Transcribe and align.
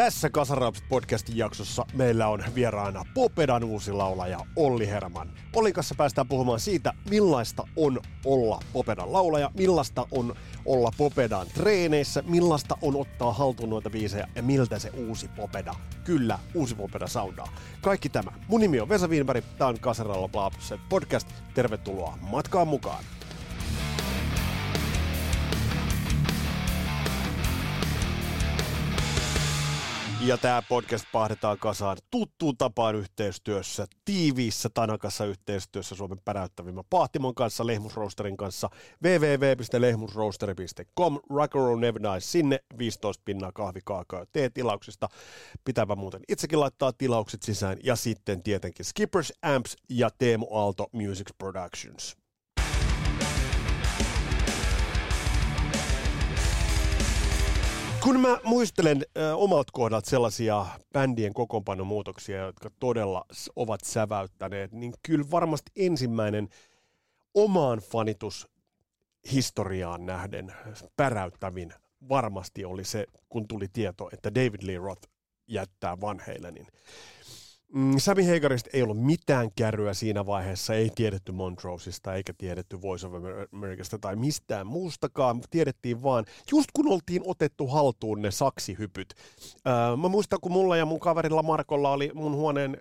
Tässä 0.00 0.30
Kasarapset 0.30 0.84
podcastin 0.88 1.36
jaksossa 1.36 1.86
meillä 1.92 2.28
on 2.28 2.44
vieraana 2.54 3.04
Popedan 3.14 3.64
uusi 3.64 3.92
laulaja 3.92 4.40
Olli 4.56 4.88
Herman. 4.88 5.32
Ollin 5.56 5.72
kanssa 5.72 5.94
päästään 5.94 6.28
puhumaan 6.28 6.60
siitä, 6.60 6.92
millaista 7.10 7.66
on 7.76 8.00
olla 8.24 8.60
Popedan 8.72 9.12
laulaja, 9.12 9.50
millaista 9.54 10.06
on 10.10 10.34
olla 10.66 10.92
Popedan 10.96 11.46
treeneissä, 11.54 12.22
millaista 12.26 12.76
on 12.82 12.96
ottaa 12.96 13.32
haltuun 13.32 13.70
noita 13.70 13.90
biisejä 13.90 14.28
ja 14.34 14.42
miltä 14.42 14.78
se 14.78 14.90
uusi 14.90 15.28
Popeda, 15.28 15.74
kyllä 16.04 16.38
uusi 16.54 16.74
Popeda 16.74 17.06
soundaa. 17.06 17.48
Kaikki 17.80 18.08
tämä. 18.08 18.32
Mun 18.48 18.60
nimi 18.60 18.80
on 18.80 18.88
Vesa 18.88 19.08
Wienberg, 19.08 19.44
tää 19.58 19.68
on 19.68 19.80
Kasarapset 19.80 20.80
podcast. 20.88 21.28
Tervetuloa 21.54 22.18
matkaan 22.20 22.68
mukaan. 22.68 23.04
Ja 30.26 30.38
tämä 30.38 30.62
podcast 30.62 31.04
pahdetaan 31.12 31.58
kasaan 31.58 31.96
tuttuun 32.10 32.56
tapaan 32.56 32.94
yhteistyössä, 32.94 33.86
tiiviissä 34.04 34.68
tanakassa 34.74 35.24
yhteistyössä 35.24 35.94
Suomen 35.94 36.18
päräyttävimmän 36.24 36.84
Pahtimon 36.90 37.34
kanssa, 37.34 37.66
Lehmusroosterin 37.66 38.36
kanssa, 38.36 38.70
www.lehmusroosteri.com, 39.04 41.16
Rock'n'Roll 41.16 41.80
Never 41.80 42.02
Dies, 42.02 42.32
sinne 42.32 42.58
15 42.78 43.22
pinnaa 43.24 43.52
kahvikaakaa 43.52 44.24
tee 44.32 44.50
tilauksista. 44.50 45.08
Pitävä 45.64 45.96
muuten 45.96 46.20
itsekin 46.28 46.60
laittaa 46.60 46.92
tilaukset 46.92 47.42
sisään, 47.42 47.78
ja 47.84 47.96
sitten 47.96 48.42
tietenkin 48.42 48.84
Skippers, 48.84 49.32
Amps 49.42 49.76
ja 49.88 50.10
Teemu 50.18 50.46
Aalto 50.50 50.86
Music 50.92 51.28
Productions. 51.38 52.19
Kun 58.02 58.20
mä 58.20 58.40
muistelen 58.44 59.06
äh, 59.16 59.22
omalta 59.34 59.70
kohdalta 59.72 60.10
sellaisia 60.10 60.66
bändien 60.92 61.34
kokoonpanomuutoksia, 61.34 62.38
jotka 62.38 62.70
todella 62.80 63.24
ovat 63.56 63.80
säväyttäneet, 63.84 64.72
niin 64.72 64.92
kyllä 65.02 65.30
varmasti 65.30 65.72
ensimmäinen 65.76 66.48
omaan 67.34 67.78
fanitushistoriaan 67.78 70.06
nähden 70.06 70.52
päräyttävin 70.96 71.74
varmasti 72.08 72.64
oli 72.64 72.84
se, 72.84 73.06
kun 73.28 73.48
tuli 73.48 73.68
tieto, 73.72 74.08
että 74.12 74.34
David 74.34 74.60
Lee 74.62 74.78
Roth 74.78 75.08
jättää 75.46 76.00
Van 76.00 76.20
Halenin. 76.26 76.66
Mm, 77.74 77.98
Sami 77.98 78.26
Heikarista 78.26 78.70
ei 78.72 78.82
ollut 78.82 79.04
mitään 79.04 79.50
kärryä 79.56 79.94
siinä 79.94 80.26
vaiheessa, 80.26 80.74
ei 80.74 80.90
tiedetty 80.94 81.32
Montroseista 81.32 82.14
eikä 82.14 82.32
tiedetty 82.38 82.82
Voice 82.82 83.06
of 83.06 83.12
Americasta 83.54 83.98
tai 83.98 84.16
mistään 84.16 84.66
muustakaan. 84.66 85.40
Tiedettiin 85.50 86.02
vaan, 86.02 86.24
just 86.50 86.70
kun 86.72 86.92
oltiin 86.92 87.22
otettu 87.24 87.66
haltuun 87.66 88.22
ne 88.22 88.30
saksihypyt. 88.30 89.14
Öö, 89.66 89.96
mä 89.96 90.08
muistan, 90.08 90.38
kun 90.42 90.52
mulla 90.52 90.76
ja 90.76 90.86
mun 90.86 91.00
kaverilla 91.00 91.42
Markolla 91.42 91.90
oli 91.90 92.10
mun 92.14 92.34
huoneen 92.34 92.80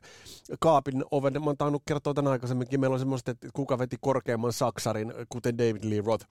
kaapin 0.60 1.04
oven, 1.12 1.34
mä 1.34 1.46
oon 1.46 1.58
tainnut 1.58 1.84
kertoa 1.86 2.14
tämän 2.14 2.32
aikaisemminkin, 2.32 2.80
meillä 2.80 2.94
on 2.94 3.00
semmoista, 3.00 3.32
että 3.32 3.48
kuka 3.54 3.80
veti 3.80 3.98
korkeamman 4.02 4.54
saksarin, 4.54 5.14
kuten 5.30 5.58
David 5.58 5.84
Lee 5.84 6.02
Roth. 6.06 6.26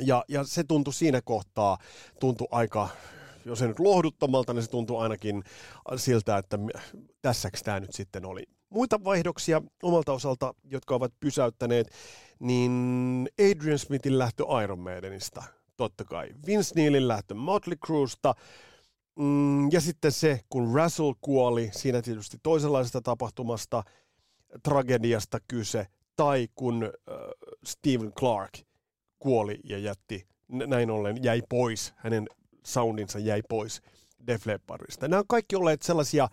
Ja, 0.00 0.24
ja 0.28 0.44
se 0.44 0.64
tuntui 0.64 0.94
siinä 0.94 1.20
kohtaa, 1.24 1.78
tuntui 2.20 2.48
aika 2.50 2.88
jos 3.44 3.62
ei 3.62 3.68
nyt 3.68 3.78
lohduttomalta, 3.80 4.54
niin 4.54 4.62
se 4.62 4.70
tuntuu 4.70 4.98
ainakin 4.98 5.44
siltä, 5.96 6.38
että 6.38 6.58
tässäks 7.22 7.62
tämä 7.62 7.80
nyt 7.80 7.92
sitten 7.92 8.24
oli. 8.24 8.42
Muita 8.70 9.04
vaihdoksia 9.04 9.62
omalta 9.82 10.12
osalta, 10.12 10.54
jotka 10.64 10.94
ovat 10.94 11.12
pysäyttäneet, 11.20 11.90
niin 12.38 13.28
Adrian 13.50 13.78
Smithin 13.78 14.18
lähtö 14.18 14.44
Iron 14.64 14.78
Maidenista, 14.78 15.42
totta 15.76 16.04
kai. 16.04 16.28
Vince 16.46 16.74
Neilin 16.76 17.08
lähtö 17.08 17.34
Motley 17.34 17.76
Cruesta, 17.76 18.34
mm, 19.18 19.72
ja 19.72 19.80
sitten 19.80 20.12
se, 20.12 20.40
kun 20.48 20.74
Russell 20.74 21.12
kuoli, 21.20 21.70
siinä 21.72 22.02
tietysti 22.02 22.36
toisenlaisesta 22.42 23.00
tapahtumasta, 23.00 23.82
tragediasta 24.62 25.38
kyse, 25.48 25.86
tai 26.16 26.48
kun 26.54 26.82
äh, 26.84 26.90
Stephen 27.64 28.12
Clark 28.12 28.58
kuoli 29.18 29.60
ja 29.64 29.78
jätti, 29.78 30.26
näin 30.48 30.90
ollen 30.90 31.24
jäi 31.24 31.42
pois 31.48 31.94
hänen 31.96 32.28
soundinsa 32.66 33.18
jäi 33.18 33.42
pois 33.48 33.82
Def 34.26 34.46
Leppardista. 34.46 35.08
Nämä 35.08 35.20
on 35.20 35.26
kaikki 35.28 35.56
olleet 35.56 35.82
sellaisia 35.82 36.28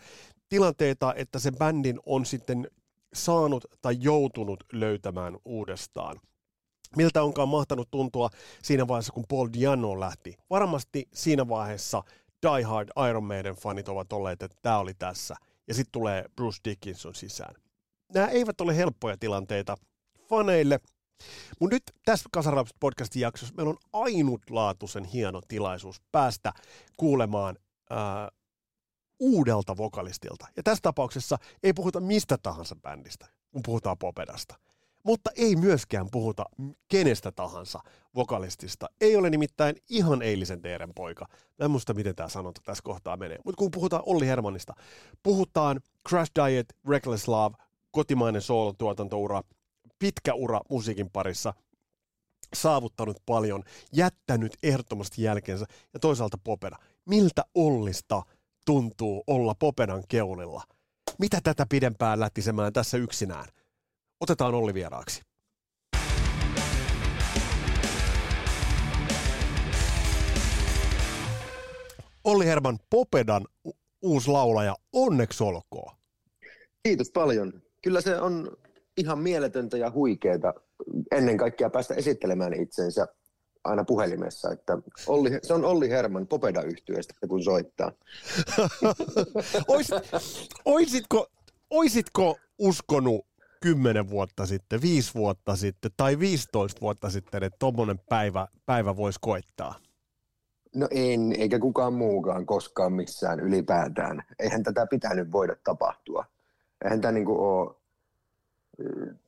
tilanteita, 0.50 1.14
että 1.14 1.40
se 1.40 1.52
bändin 1.52 2.00
on 2.06 2.26
sitten 2.26 2.68
saanut 3.14 3.66
tai 3.82 3.98
joutunut 4.00 4.64
löytämään 4.72 5.38
uudestaan. 5.46 6.20
Miltä 6.96 7.24
onkaan 7.24 7.50
mahtanut 7.50 7.92
tuntua 7.92 8.30
siinä 8.64 8.88
vaiheessa, 8.88 9.14
kun 9.14 9.26
Paul 9.30 9.48
Diano 9.54 10.00
lähti? 10.00 10.36
Varmasti 10.50 11.08
siinä 11.14 11.48
vaiheessa 11.48 12.04
Die 12.44 12.64
Hard 12.64 12.90
Iron 13.10 13.24
Maiden 13.24 13.56
fanit 13.56 13.90
ovat 13.90 14.14
olleet, 14.14 14.44
että 14.44 14.58
tämä 14.62 14.80
oli 14.80 14.94
tässä. 14.94 15.36
Ja 15.68 15.74
sitten 15.74 15.92
tulee 15.92 16.26
Bruce 16.36 16.60
Dickinson 16.66 17.16
sisään. 17.16 17.56
Nämä 18.14 18.28
eivät 18.28 18.62
ole 18.62 18.78
helppoja 18.78 19.18
tilanteita 19.18 19.78
faneille, 20.30 20.80
mutta 21.60 21.76
nyt 21.76 21.84
tässä 22.06 22.30
Kasarapset 22.32 22.78
podcastin 22.80 23.22
jaksossa 23.22 23.54
meillä 23.58 23.70
on 23.70 23.78
ainutlaatuisen 23.94 25.04
hieno 25.04 25.42
tilaisuus 25.48 26.02
päästä 26.12 26.54
kuulemaan 26.98 27.58
ää, 27.90 28.30
uudelta 29.20 29.78
vokalistilta. 29.78 30.48
Ja 30.58 30.64
tässä 30.64 30.82
tapauksessa 30.82 31.38
ei 31.64 31.74
puhuta 31.74 32.00
mistä 32.00 32.38
tahansa 32.44 32.76
bändistä, 32.76 33.28
kun 33.52 33.62
puhutaan 33.66 33.98
popedasta. 33.98 34.56
Mutta 35.04 35.32
ei 35.36 35.56
myöskään 35.56 36.08
puhuta 36.12 36.46
kenestä 36.88 37.32
tahansa 37.32 37.80
vokalistista. 38.16 38.90
Ei 39.02 39.16
ole 39.16 39.30
nimittäin 39.30 39.76
ihan 39.90 40.22
eilisen 40.22 40.62
teeren 40.62 40.94
poika. 40.96 41.26
Mä 41.30 41.66
en 41.66 41.72
muista, 41.72 41.94
miten 41.94 42.16
tämä 42.16 42.30
sanonta 42.30 42.62
tässä 42.66 42.82
kohtaa 42.84 43.18
menee. 43.18 43.38
Mutta 43.46 43.60
kun 43.60 43.72
puhutaan 43.72 44.04
Olli 44.06 44.28
Hermanista, 44.28 44.74
puhutaan 45.24 45.82
Crash 46.10 46.32
Diet, 46.36 46.66
Reckless 46.90 47.28
Love, 47.28 47.56
kotimainen 47.92 48.42
soolotuotantoura– 48.42 49.44
pitkä 50.00 50.34
ura 50.34 50.62
musiikin 50.70 51.10
parissa, 51.10 51.54
saavuttanut 52.54 53.18
paljon, 53.26 53.64
jättänyt 53.94 54.58
ehdottomasti 54.64 55.24
jälkeensä 55.24 55.66
ja 55.94 56.00
toisaalta 56.00 56.38
Popeda. 56.44 56.78
Miltä 57.06 57.46
Ollista 57.56 58.24
tuntuu 58.66 59.24
olla 59.28 59.56
Popedan 59.56 60.04
keulilla? 60.08 60.64
Mitä 61.20 61.40
tätä 61.44 61.66
pidempään 61.70 62.20
lättisemään 62.20 62.74
tässä 62.74 62.98
yksinään? 62.98 63.46
Otetaan 64.20 64.56
Olli 64.56 64.74
vieraaksi. 64.74 65.22
Olli 72.24 72.46
Herman 72.46 72.80
Popedan 72.90 73.46
uusi 74.02 74.30
laulaja, 74.30 74.76
onneksi 74.94 75.44
olkoon. 75.44 75.96
Kiitos 76.84 77.12
paljon. 77.12 77.62
Kyllä 77.82 78.02
se 78.02 78.20
on 78.20 78.58
ihan 79.00 79.20
mieletöntä 79.20 79.78
ja 79.78 79.92
huikeeta 79.92 80.54
ennen 81.12 81.38
kaikkea 81.38 81.70
päästä 81.70 81.94
esittelemään 81.94 82.54
itsensä 82.54 83.08
aina 83.64 83.84
puhelimessa, 83.84 84.52
että 84.52 84.78
Olli, 85.08 85.40
se 85.42 85.54
on 85.54 85.66
Olli 85.66 85.90
Herman 85.90 86.28
popeda 86.28 86.62
yhtyeestä 86.62 87.14
kun 87.28 87.44
soittaa. 87.44 87.92
Oisit, 89.68 89.96
oisitko, 90.66 91.28
oisitko 91.70 92.38
uskonut 92.58 93.26
kymmenen 93.62 94.10
vuotta 94.10 94.46
sitten, 94.46 94.82
viisi 94.82 95.14
vuotta 95.14 95.56
sitten 95.56 95.92
tai 95.98 96.20
15 96.20 96.82
vuotta 96.82 97.10
sitten, 97.10 97.44
että 97.44 97.58
tuommoinen 97.60 98.00
päivä, 98.00 98.48
päivä 98.66 98.98
voisi 98.98 99.20
koittaa? 99.22 99.76
No 100.76 100.88
en, 100.92 101.34
eikä 101.38 101.60
kukaan 101.60 101.94
muukaan 101.94 102.46
koskaan 102.46 102.94
missään 102.94 103.40
ylipäätään. 103.40 104.24
Eihän 104.40 104.64
tätä 104.64 104.86
pitänyt 104.86 105.32
voida 105.32 105.56
tapahtua. 105.64 106.26
Eihän 106.84 107.02
tämä 107.02 107.12
niinku 107.12 107.44
ole 107.44 107.76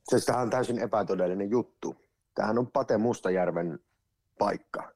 se 0.04 0.26
tämähän 0.26 0.44
on 0.44 0.50
täysin 0.50 0.78
epätodellinen 0.78 1.50
juttu. 1.50 1.96
Tämähän 2.34 2.58
on 2.58 2.66
Pate 2.66 2.98
Mustajärven 2.98 3.78
paikka. 4.38 4.92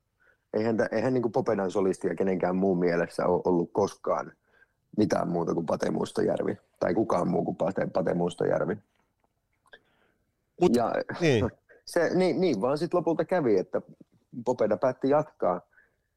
Eihän, 0.55 0.76
eihän 0.93 1.14
niin 1.14 1.23
kuin 1.23 1.32
Popedan 1.32 1.70
solistia 1.70 2.14
kenenkään 2.14 2.56
muun 2.56 2.79
mielessä 2.79 3.26
ole 3.26 3.43
ollut 3.44 3.70
koskaan 3.73 4.32
mitään 4.97 5.29
muuta 5.29 5.55
kuin 5.55 5.67
Pate 5.67 5.91
Mustajärvi. 5.91 6.58
Tai 6.81 6.94
kukaan 6.94 7.29
muu 7.29 7.44
kuin 7.44 7.56
Pate, 7.56 7.87
Pate 7.93 8.14
Mustajärvi. 8.14 8.76
Mut, 10.61 10.76
ja, 10.76 10.93
niin. 11.20 11.50
Se, 11.85 12.11
niin, 12.14 12.41
niin 12.41 12.61
vaan 12.61 12.79
sitten 12.79 12.99
lopulta 12.99 13.25
kävi, 13.25 13.58
että 13.58 13.82
Popeda 14.44 14.76
päätti 14.76 15.08
jatkaa. 15.08 15.61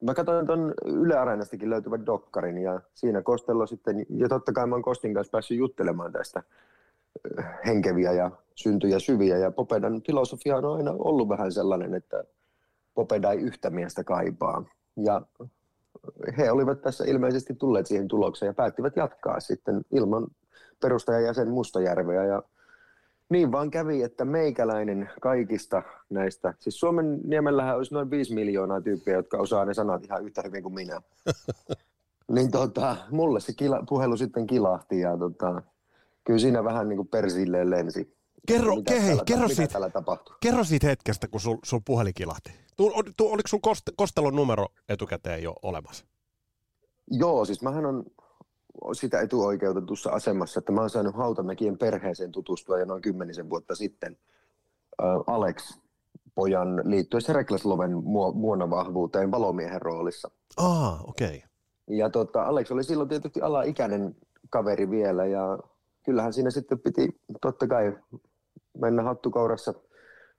Mä 0.04 0.14
katsoin 0.14 0.46
tuon 0.46 0.74
Yle 0.86 1.18
Areenastakin 1.18 1.70
löytyvän 1.70 2.06
dokkarin 2.06 2.58
ja 2.58 2.82
siinä 2.94 3.22
Kostello 3.22 3.68
sitten, 3.68 4.06
ja 4.10 4.30
totta 4.30 4.52
kai 4.54 4.68
mä 4.68 4.76
oon 4.76 4.82
Kostin 4.82 5.14
kanssa 5.14 5.32
päässyt 5.32 5.58
juttelemaan 5.58 6.12
tästä 6.12 6.44
henkeviä 7.66 8.12
ja 8.12 8.32
syntyjä 8.56 9.00
syviä. 9.00 9.38
Ja 9.38 9.52
Popedan 9.52 10.02
filosofia 10.02 10.58
on 10.58 10.76
aina 10.76 10.92
ollut 10.92 11.30
vähän 11.30 11.52
sellainen, 11.52 11.94
että 11.94 12.24
Popeda 12.94 13.32
ei 13.32 13.40
yhtä 13.40 13.70
miestä 13.70 14.04
kaipaa. 14.04 14.66
Ja 14.98 15.22
he 16.38 16.52
olivat 16.52 16.82
tässä 16.82 17.04
ilmeisesti 17.08 17.56
tulleet 17.56 17.86
siihen 17.86 18.08
tulokseen 18.08 18.48
ja 18.48 18.54
päättivät 18.54 18.96
jatkaa 18.96 19.40
sitten 19.40 19.82
ilman 19.92 20.28
perustajajäsen 20.82 21.50
Mustajärveä. 21.50 22.26
Ja 22.26 22.44
niin 23.30 23.52
vaan 23.52 23.72
kävi, 23.72 24.04
että 24.04 24.26
meikäläinen 24.26 25.10
kaikista 25.22 25.84
näistä, 26.10 26.54
siis 26.60 26.80
Suomen 26.80 27.20
niemellähän 27.24 27.78
olisi 27.78 27.94
noin 27.94 28.12
5 28.12 28.34
miljoonaa 28.34 28.82
tyyppiä, 28.82 29.14
jotka 29.14 29.38
osaa 29.38 29.66
ne 29.66 29.74
sanat 29.74 30.06
ihan 30.06 30.26
yhtä 30.26 30.42
hyvin 30.46 30.64
kuin 30.64 30.74
minä. 30.74 31.02
niin 32.36 32.52
tota, 32.52 32.96
mulle 33.12 33.40
se 33.40 33.54
kila, 33.54 33.84
puhelu 33.90 34.18
sitten 34.18 34.48
kilahti 34.48 35.00
ja 35.00 35.18
tota, 35.18 35.62
kyllä 36.24 36.40
siinä 36.40 36.64
vähän 36.64 36.90
niin 36.90 36.98
kuin 36.98 37.08
persilleen 37.08 37.70
lensi. 37.70 38.20
Kerro, 38.48 38.76
mitä 38.76 38.94
hei, 38.94 39.02
täällä, 39.02 39.24
kerro, 39.26 39.48
mitä 39.48 39.56
siitä, 39.56 39.80
kerro 40.42 40.64
siitä 40.64 40.88
hetkestä, 40.88 41.28
kun 41.28 41.42
sul, 41.42 41.58
sun 41.64 41.84
puhelin 41.86 42.14
kilahti. 42.14 42.52
Tu, 42.78 42.92
tu, 43.18 43.28
oliko 43.32 43.48
sun 43.48 43.62
kost, 43.62 43.84
kostelon 43.96 44.36
numero 44.36 44.68
etukäteen 44.90 45.44
jo 45.44 45.56
olemassa? 45.62 46.06
Joo, 47.12 47.46
siis 47.46 47.62
mähän 47.62 47.86
on 47.86 48.06
sitä 48.94 49.22
etuoikeutetussa 49.22 50.10
asemassa, 50.10 50.60
että 50.60 50.72
mä 50.72 50.82
oon 50.82 50.90
saanut 50.90 51.16
Hautamäkien 51.16 51.78
perheeseen 51.78 52.32
tutustua 52.32 52.80
jo 52.80 52.86
noin 52.86 53.02
kymmenisen 53.02 53.50
vuotta 53.50 53.76
sitten 53.76 54.18
äh, 55.04 55.08
Alex 55.28 55.78
pojan 56.36 56.82
liittyessä 56.86 57.34
Reklasloven 57.34 57.92
muonavahvuuteen 58.34 59.32
valomiehen 59.32 59.82
roolissa. 59.82 60.32
Ah, 60.58 61.10
okei. 61.10 61.28
Okay. 61.28 61.98
Ja 61.98 62.10
tota, 62.10 62.44
Alex 62.44 62.72
oli 62.72 62.84
silloin 62.84 63.10
tietysti 63.10 63.42
alaikäinen 63.42 64.16
kaveri 64.50 64.90
vielä 64.90 65.26
ja 65.26 65.60
kyllähän 66.10 66.34
siinä 66.34 66.50
sitten 66.50 66.80
piti 66.80 67.22
totta 67.42 67.68
kai 67.68 67.98
mennä 68.78 69.04
hattukourassa 69.04 69.74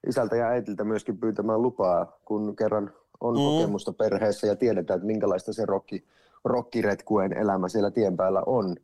isältä 0.06 0.36
ja 0.36 0.46
äitiltä 0.48 0.84
myöskin 0.84 1.18
pyytämään 1.18 1.62
lupaa, 1.62 2.18
kun 2.24 2.56
kerran 2.56 2.92
on 3.20 3.34
mm. 3.34 3.40
kokemusta 3.40 3.92
perheessä 3.92 4.46
ja 4.46 4.56
tiedetään, 4.56 4.96
että 4.96 5.06
minkälaista 5.06 5.52
se 5.52 5.66
rokki, 5.66 6.04
rokkiretkuen 6.44 7.32
elämä 7.32 7.68
siellä 7.68 7.90
tien 7.90 8.16
päällä 8.16 8.42
on, 8.46 8.76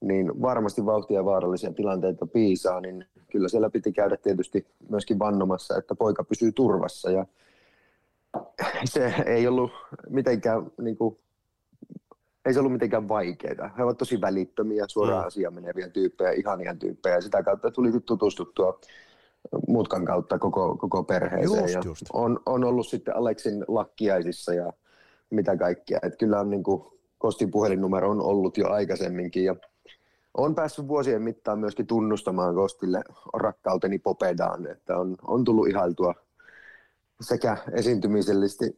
niin 0.00 0.42
varmasti 0.42 0.86
vauhtia 0.86 1.24
vaarallisia 1.24 1.72
tilanteita 1.72 2.26
piisaa, 2.26 2.80
niin 2.80 3.04
kyllä 3.32 3.48
siellä 3.48 3.70
piti 3.70 3.92
käydä 3.92 4.16
tietysti 4.16 4.66
myöskin 4.88 5.18
vannomassa, 5.18 5.76
että 5.76 5.94
poika 5.94 6.24
pysyy 6.24 6.52
turvassa 6.52 7.10
ja 7.10 7.26
se 8.84 9.14
ei 9.26 9.48
ollut 9.48 9.70
mitenkään 10.08 10.70
niin 10.80 10.96
kuin, 10.96 11.18
ei 12.46 12.54
se 12.54 12.58
ollut 12.58 12.72
mitenkään 12.72 13.08
vaikeaa. 13.08 13.70
He 13.78 13.82
ovat 13.82 13.98
tosi 13.98 14.20
välittömiä, 14.20 14.84
suoraan 14.88 15.22
mm. 15.22 15.26
asiaan 15.26 15.54
meneviä 15.54 15.88
tyyppejä, 15.88 16.30
ihania 16.30 16.74
tyyppejä. 16.74 17.14
Ja 17.14 17.20
sitä 17.20 17.42
kautta 17.42 17.70
tuli 17.70 18.00
tutustuttua 18.00 18.80
mutkan 19.68 20.04
kautta 20.04 20.38
koko, 20.38 20.76
koko 20.76 21.02
perheeseen. 21.02 21.62
Just, 21.62 21.74
ja 21.74 21.82
just. 21.84 22.02
On, 22.12 22.40
on 22.46 22.64
ollut 22.64 22.86
sitten 22.86 23.16
Aleksin 23.16 23.64
lakkiaisissa 23.68 24.54
ja 24.54 24.72
mitä 25.30 25.56
kaikkea. 25.56 25.98
Et 26.02 26.16
kyllä 26.16 26.40
on 26.40 26.50
niin 26.50 26.62
kuin, 26.62 26.82
Kostin 27.18 27.50
puhelinnumero 27.50 28.10
on 28.10 28.20
ollut 28.20 28.58
jo 28.58 28.68
aikaisemminkin. 28.68 29.44
Ja 29.44 29.56
on 30.34 30.54
päässyt 30.54 30.88
vuosien 30.88 31.22
mittaan 31.22 31.58
myöskin 31.58 31.86
tunnustamaan 31.86 32.54
Kostille 32.54 33.02
rakkauteni 33.34 33.98
Popedaan, 33.98 34.66
että 34.66 34.96
on, 34.98 35.16
on 35.22 35.44
tullut 35.44 35.68
ihailtua 35.68 36.14
sekä 37.20 37.56
esiintymisellisesti 37.72 38.76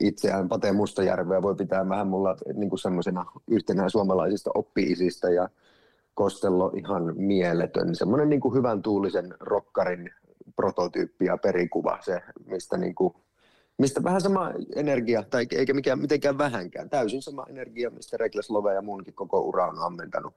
itseään 0.00 0.48
Pate 0.48 0.72
Mustajärveä 0.72 1.42
voi 1.42 1.54
pitää 1.54 1.88
vähän 1.88 2.06
mulla 2.06 2.36
niin 2.54 2.68
kuin 2.70 2.78
semmoisena 2.78 3.26
yhtenä 3.50 3.88
suomalaisista 3.88 4.50
oppiisista 4.54 5.30
ja 5.30 5.48
Kostello 6.14 6.72
ihan 6.76 7.12
mieletön, 7.16 7.94
semmoinen 7.94 8.28
niin 8.28 8.40
kuin 8.40 8.54
hyvän 8.54 8.82
tuulisen 8.82 9.34
rokkarin 9.40 10.10
prototyyppi 10.56 11.24
ja 11.24 11.36
perikuva, 11.36 11.98
se 12.00 12.20
mistä, 12.46 12.76
niin 12.76 12.94
kuin, 12.94 13.14
mistä 13.78 14.04
vähän 14.04 14.20
sama 14.20 14.50
energia, 14.76 15.22
tai 15.22 15.46
eikä 15.52 15.74
mikään, 15.74 15.98
mitenkään 15.98 16.38
vähänkään, 16.38 16.90
täysin 16.90 17.22
sama 17.22 17.46
energia, 17.48 17.90
mistä 17.90 18.16
Rekles 18.16 18.50
Love 18.50 18.74
ja 18.74 18.82
munkin 18.82 19.14
koko 19.14 19.40
ura 19.40 19.68
on 19.68 19.78
ammentanut. 19.78 20.34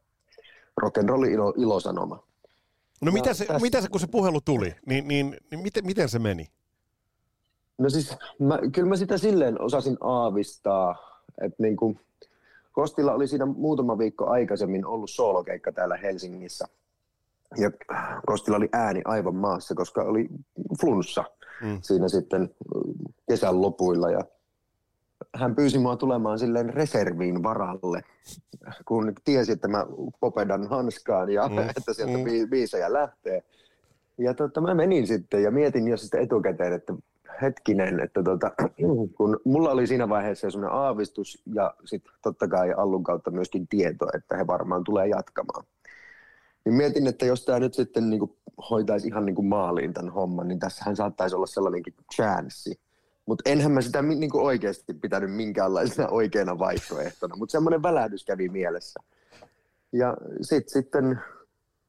Rock'n'rolli 0.81 1.29
ilo, 1.31 1.53
ilosanoma. 1.57 2.15
No 3.01 3.07
Ja 3.07 3.11
mitä 3.11 3.33
se, 3.33 3.45
tässä- 3.45 3.61
mitä 3.61 3.81
se, 3.81 3.87
kun 3.89 3.99
se 3.99 4.07
puhelu 4.07 4.41
tuli, 4.41 4.75
niin, 4.85 5.07
niin, 5.07 5.37
niin 5.51 5.59
miten, 5.59 5.85
miten 5.85 6.09
se 6.09 6.19
meni? 6.19 6.47
No 7.77 7.89
siis, 7.89 8.17
mä, 8.39 8.59
kyllä 8.71 8.89
mä 8.89 8.95
sitä 8.95 9.17
silleen 9.17 9.61
osasin 9.61 9.97
aavistaa, 10.01 10.95
että 11.41 11.63
niin 11.63 11.75
kuin 11.77 11.99
Kostilla 12.71 13.13
oli 13.13 13.27
siinä 13.27 13.45
muutama 13.45 13.97
viikko 13.97 14.29
aikaisemmin 14.29 14.85
ollut 14.85 15.09
soolokeikka 15.09 15.71
täällä 15.71 15.97
Helsingissä. 15.97 16.65
Ja 17.57 17.71
Kostilla 18.25 18.57
oli 18.57 18.69
ääni 18.71 19.01
aivan 19.05 19.35
maassa, 19.35 19.75
koska 19.75 20.01
oli 20.03 20.29
flunssa 20.81 21.23
Mm. 21.61 21.79
siinä 21.81 22.07
sitten 22.07 22.41
mm, 22.41 22.93
kesän 23.29 23.61
lopuilla. 23.61 24.11
Ja 24.11 24.19
hän 25.35 25.55
pyysi 25.55 25.79
mua 25.79 25.95
tulemaan 25.95 26.39
silleen 26.39 26.73
reserviin 26.73 27.43
varalle, 27.43 28.03
kun 28.85 29.13
tiesi, 29.25 29.51
että 29.51 29.67
mä 29.67 29.85
popedan 30.19 30.67
hanskaan 30.67 31.29
ja 31.29 31.47
Mm, 31.47 31.57
että 31.77 31.93
sieltä 31.93 32.17
mm. 32.17 32.23
mm. 32.23 32.49
biisejä 32.49 32.93
lähtee. 32.93 33.43
Ja 34.17 34.33
tota, 34.33 34.61
mä 34.61 34.73
menin 34.73 35.07
sitten 35.07 35.43
ja 35.43 35.51
mietin 35.51 35.87
jo 35.87 35.97
sitten 35.97 36.21
etukäteen, 36.21 36.73
että 36.73 36.93
hetkinen, 37.41 37.99
että 37.99 38.23
tota, 38.23 38.51
kun 39.17 39.39
mulla 39.43 39.71
oli 39.71 39.87
siinä 39.87 40.09
vaiheessa 40.09 40.51
semmoinen 40.51 40.77
aavistus 40.77 41.43
ja 41.55 41.73
sitten 41.85 42.13
totta 42.21 42.47
kai 42.47 42.73
Allun 42.73 43.03
kautta 43.03 43.31
myöskin 43.31 43.67
tieto, 43.67 44.07
että 44.15 44.37
he 44.37 44.47
varmaan 44.47 44.83
tulee 44.83 45.07
jatkamaan. 45.07 45.65
Niin 46.65 46.73
mietin, 46.73 47.07
että 47.07 47.25
jos 47.25 47.45
tämä 47.45 47.59
nyt 47.59 47.73
sitten 47.73 48.09
niin 48.09 48.35
hoitaisi 48.69 49.07
ihan 49.07 49.25
niin 49.25 49.35
kuin 49.35 49.47
maaliin 49.47 49.93
tämän 49.93 50.13
homman, 50.13 50.47
niin 50.47 50.59
tässähän 50.59 50.95
saattaisi 50.95 51.35
olla 51.35 51.45
sellainenkin 51.45 51.93
chanssi. 52.15 52.79
Mutta 53.25 53.49
enhän 53.49 53.71
mä 53.71 53.81
sitä 53.81 54.01
niin 54.01 54.31
kuin 54.31 54.43
oikeasti 54.43 54.93
pitänyt 54.93 55.35
minkäänlaisena 55.35 56.09
oikeana 56.09 56.59
vaihtoehtona, 56.59 57.35
mutta 57.35 57.51
semmoinen 57.51 57.83
välähdys 57.83 58.25
kävi 58.25 58.49
mielessä. 58.49 58.99
Ja 59.91 60.17
sitten 60.41 60.73
sitten 60.73 61.19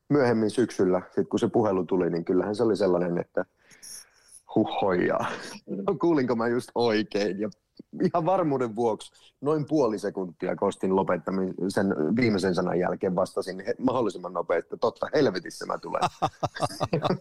myöhemmin 0.09 0.51
syksyllä, 0.51 1.03
sit 1.15 1.29
kun 1.29 1.39
se 1.39 1.49
puhelu 1.49 1.85
tuli, 1.85 2.11
niin 2.11 2.25
kyllähän 2.25 2.55
se 2.55 2.63
oli 2.63 2.77
sellainen, 2.77 3.19
että 3.19 3.45
huhojaa. 4.55 5.27
No, 5.67 5.95
kuulinko 6.01 6.37
mä 6.37 6.49
just 6.49 6.71
oikein? 6.75 7.41
Ja 7.41 7.51
ihan 8.03 8.27
varmuuden 8.27 8.77
vuoksi 8.77 9.13
noin 9.41 9.67
puoli 9.67 9.99
sekuntia 9.99 10.57
kostin 10.57 10.97
lopettamisen 10.97 11.87
viimeisen 12.17 12.55
sanan 12.55 12.79
jälkeen 12.79 13.17
vastasin 13.17 13.65
he- 13.67 13.75
mahdollisimman 13.79 14.33
nopeasti, 14.33 14.67
että 14.67 14.77
totta 14.77 15.09
helvetissä 15.15 15.67
mä 15.67 15.79
tulen. 15.79 16.03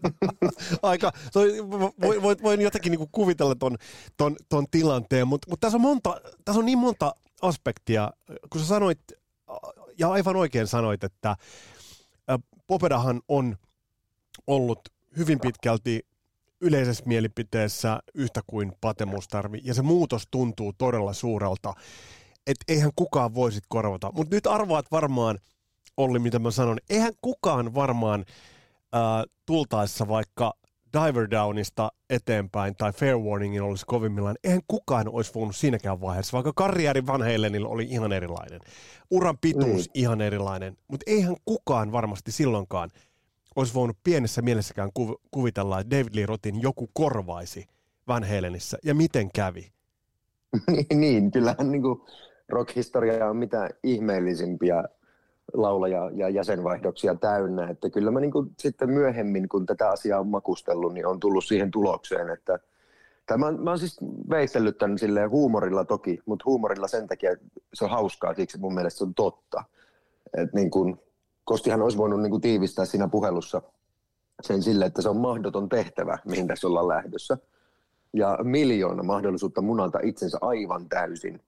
Aika, 0.81 1.12
toi, 1.33 1.69
voin, 2.01 2.21
voin, 2.21 2.38
voin 2.44 2.62
jotenkin 2.62 2.91
niinku 2.91 3.09
kuvitella 3.12 3.56
ton, 3.56 3.77
ton, 4.18 4.35
ton 4.49 4.66
tilanteen, 4.71 5.28
mutta 5.28 5.49
mut 5.49 5.59
tässä, 5.59 5.78
on 5.78 5.81
monta, 5.81 6.21
tässä 6.45 6.59
on 6.59 6.66
niin 6.66 6.78
monta 6.78 7.16
aspektia, 7.42 8.11
kun 8.49 8.61
sä 8.61 8.68
sanoit, 8.68 8.99
ja 9.99 10.11
aivan 10.11 10.35
oikein 10.35 10.68
sanoit, 10.68 11.04
että 11.04 11.35
Popedahan 12.68 13.21
on 13.28 13.57
ollut 14.47 14.80
hyvin 15.18 15.40
pitkälti 15.40 16.06
yleisessä 16.64 17.04
mielipiteessä 17.08 18.00
yhtä 18.14 18.42
kuin 18.48 18.72
Pate 18.82 19.06
Mustarvi, 19.06 19.62
ja 19.64 19.74
se 19.74 19.82
muutos 19.82 20.24
tuntuu 20.32 20.74
todella 20.78 21.14
suurelta, 21.14 21.74
että 22.48 22.64
eihän 22.68 22.92
kukaan 22.96 23.36
voisi 23.36 23.60
korvata. 23.70 24.12
Mutta 24.16 24.36
nyt 24.36 24.48
arvaat 24.48 24.86
varmaan, 24.92 25.40
Olli, 25.98 26.20
mitä 26.20 26.40
mä 26.40 26.52
sanon, 26.52 26.78
eihän 26.90 27.14
kukaan 27.22 27.74
varmaan 27.74 28.26
äh, 28.96 29.02
tultaessa 29.46 30.08
vaikka 30.08 30.54
Diver 30.94 31.32
Downista 31.32 31.92
eteenpäin 32.10 32.76
tai 32.76 32.92
Fair 32.94 33.18
Warningin 33.18 33.62
olisi 33.62 33.86
kovimmillaan, 33.86 34.36
eihän 34.44 34.62
kukaan 34.68 35.10
olisi 35.10 35.32
voinut 35.36 35.56
siinäkään 35.56 36.02
vaiheessa, 36.02 36.36
vaikka 36.36 36.54
karrieri 36.56 37.06
Van 37.08 37.22
Halenilla 37.22 37.70
oli 37.70 37.84
ihan 37.90 38.12
erilainen, 38.12 38.60
uran 39.12 39.38
pituus 39.42 39.88
Mm. 39.88 39.92
ihan 39.94 40.22
erilainen, 40.22 40.78
mutta 40.88 41.04
eihän 41.08 41.36
kukaan 41.46 41.92
varmasti 41.92 42.32
silloinkaan 42.32 42.90
olisi 43.56 43.74
voinut 43.74 43.98
pienessä 44.04 44.42
mielessäkään 44.42 44.90
kuv- 45.00 45.19
kuvitella, 45.31 45.80
että 45.80 45.98
David 45.98 46.16
Lee 46.16 46.26
Rothin 46.26 46.62
joku 46.62 46.90
korvaisi 46.94 47.68
Van 48.07 48.24
Halenissä, 48.24 48.78
ja 48.83 48.95
miten 48.95 49.30
kävi? 49.36 49.72
niin, 50.94 51.31
kyllähän 51.31 51.72
niin 51.72 51.81
kuin 51.81 52.02
rock-historia 52.50 53.30
on 53.30 53.38
mitä 53.38 53.69
ihmeellisimpiä 53.83 54.83
laulaja- 55.54 56.12
ja 56.14 56.30
jäsenvaihdoksia 56.30 57.16
täynnä. 57.16 57.69
Että 57.69 57.90
kyllä 57.90 58.12
mä 58.12 58.19
niin 58.19 58.31
kuin 58.31 58.52
sitten 58.60 58.90
myöhemmin, 58.90 59.50
kun 59.50 59.66
tätä 59.66 59.90
asiaa 59.90 60.19
on 60.19 60.28
makustellut, 60.28 60.94
niin 60.94 61.07
on 61.07 61.19
tullut 61.19 61.45
siihen 61.45 61.72
tulokseen, 61.72 62.30
että 62.30 62.60
Tämä, 63.26 63.52
mä 63.52 63.69
oon 63.69 63.80
siis 63.80 63.98
veistellyt 64.30 64.78
tämän 64.78 64.98
silleen 64.98 65.30
huumorilla 65.30 65.86
toki, 65.86 66.19
mutta 66.26 66.44
huumorilla 66.45 66.88
sen 66.88 67.07
takia 67.07 67.31
että 67.31 67.45
se 67.74 67.86
on 67.86 67.92
hauskaa, 67.92 68.33
siksi 68.33 68.60
mun 68.60 68.74
mielestä 68.74 68.98
se 68.98 69.04
on 69.04 69.14
totta. 69.14 69.64
Et 70.38 70.54
niin 70.54 70.72
kun, 70.72 71.00
Kostihan 71.45 71.81
olisi 71.81 71.97
voinut 71.97 72.21
niin 72.21 72.31
kun 72.31 72.42
tiivistää 72.42 72.85
siinä 72.85 73.07
puhelussa 73.07 73.62
sen 74.42 74.64
sille, 74.64 74.85
että 74.85 75.02
se 75.02 75.09
on 75.09 75.18
mahdoton 75.18 75.69
tehtävä, 75.69 76.18
mihin 76.26 76.47
tässä 76.47 76.68
ollaan 76.68 76.88
lähdössä. 76.88 77.38
Ja 78.14 78.40
miljoona 78.44 79.04
mahdollisuutta 79.04 79.62
munalta 79.62 80.00
itsensä 80.04 80.38
aivan 80.42 80.90
täysin. 80.90 81.42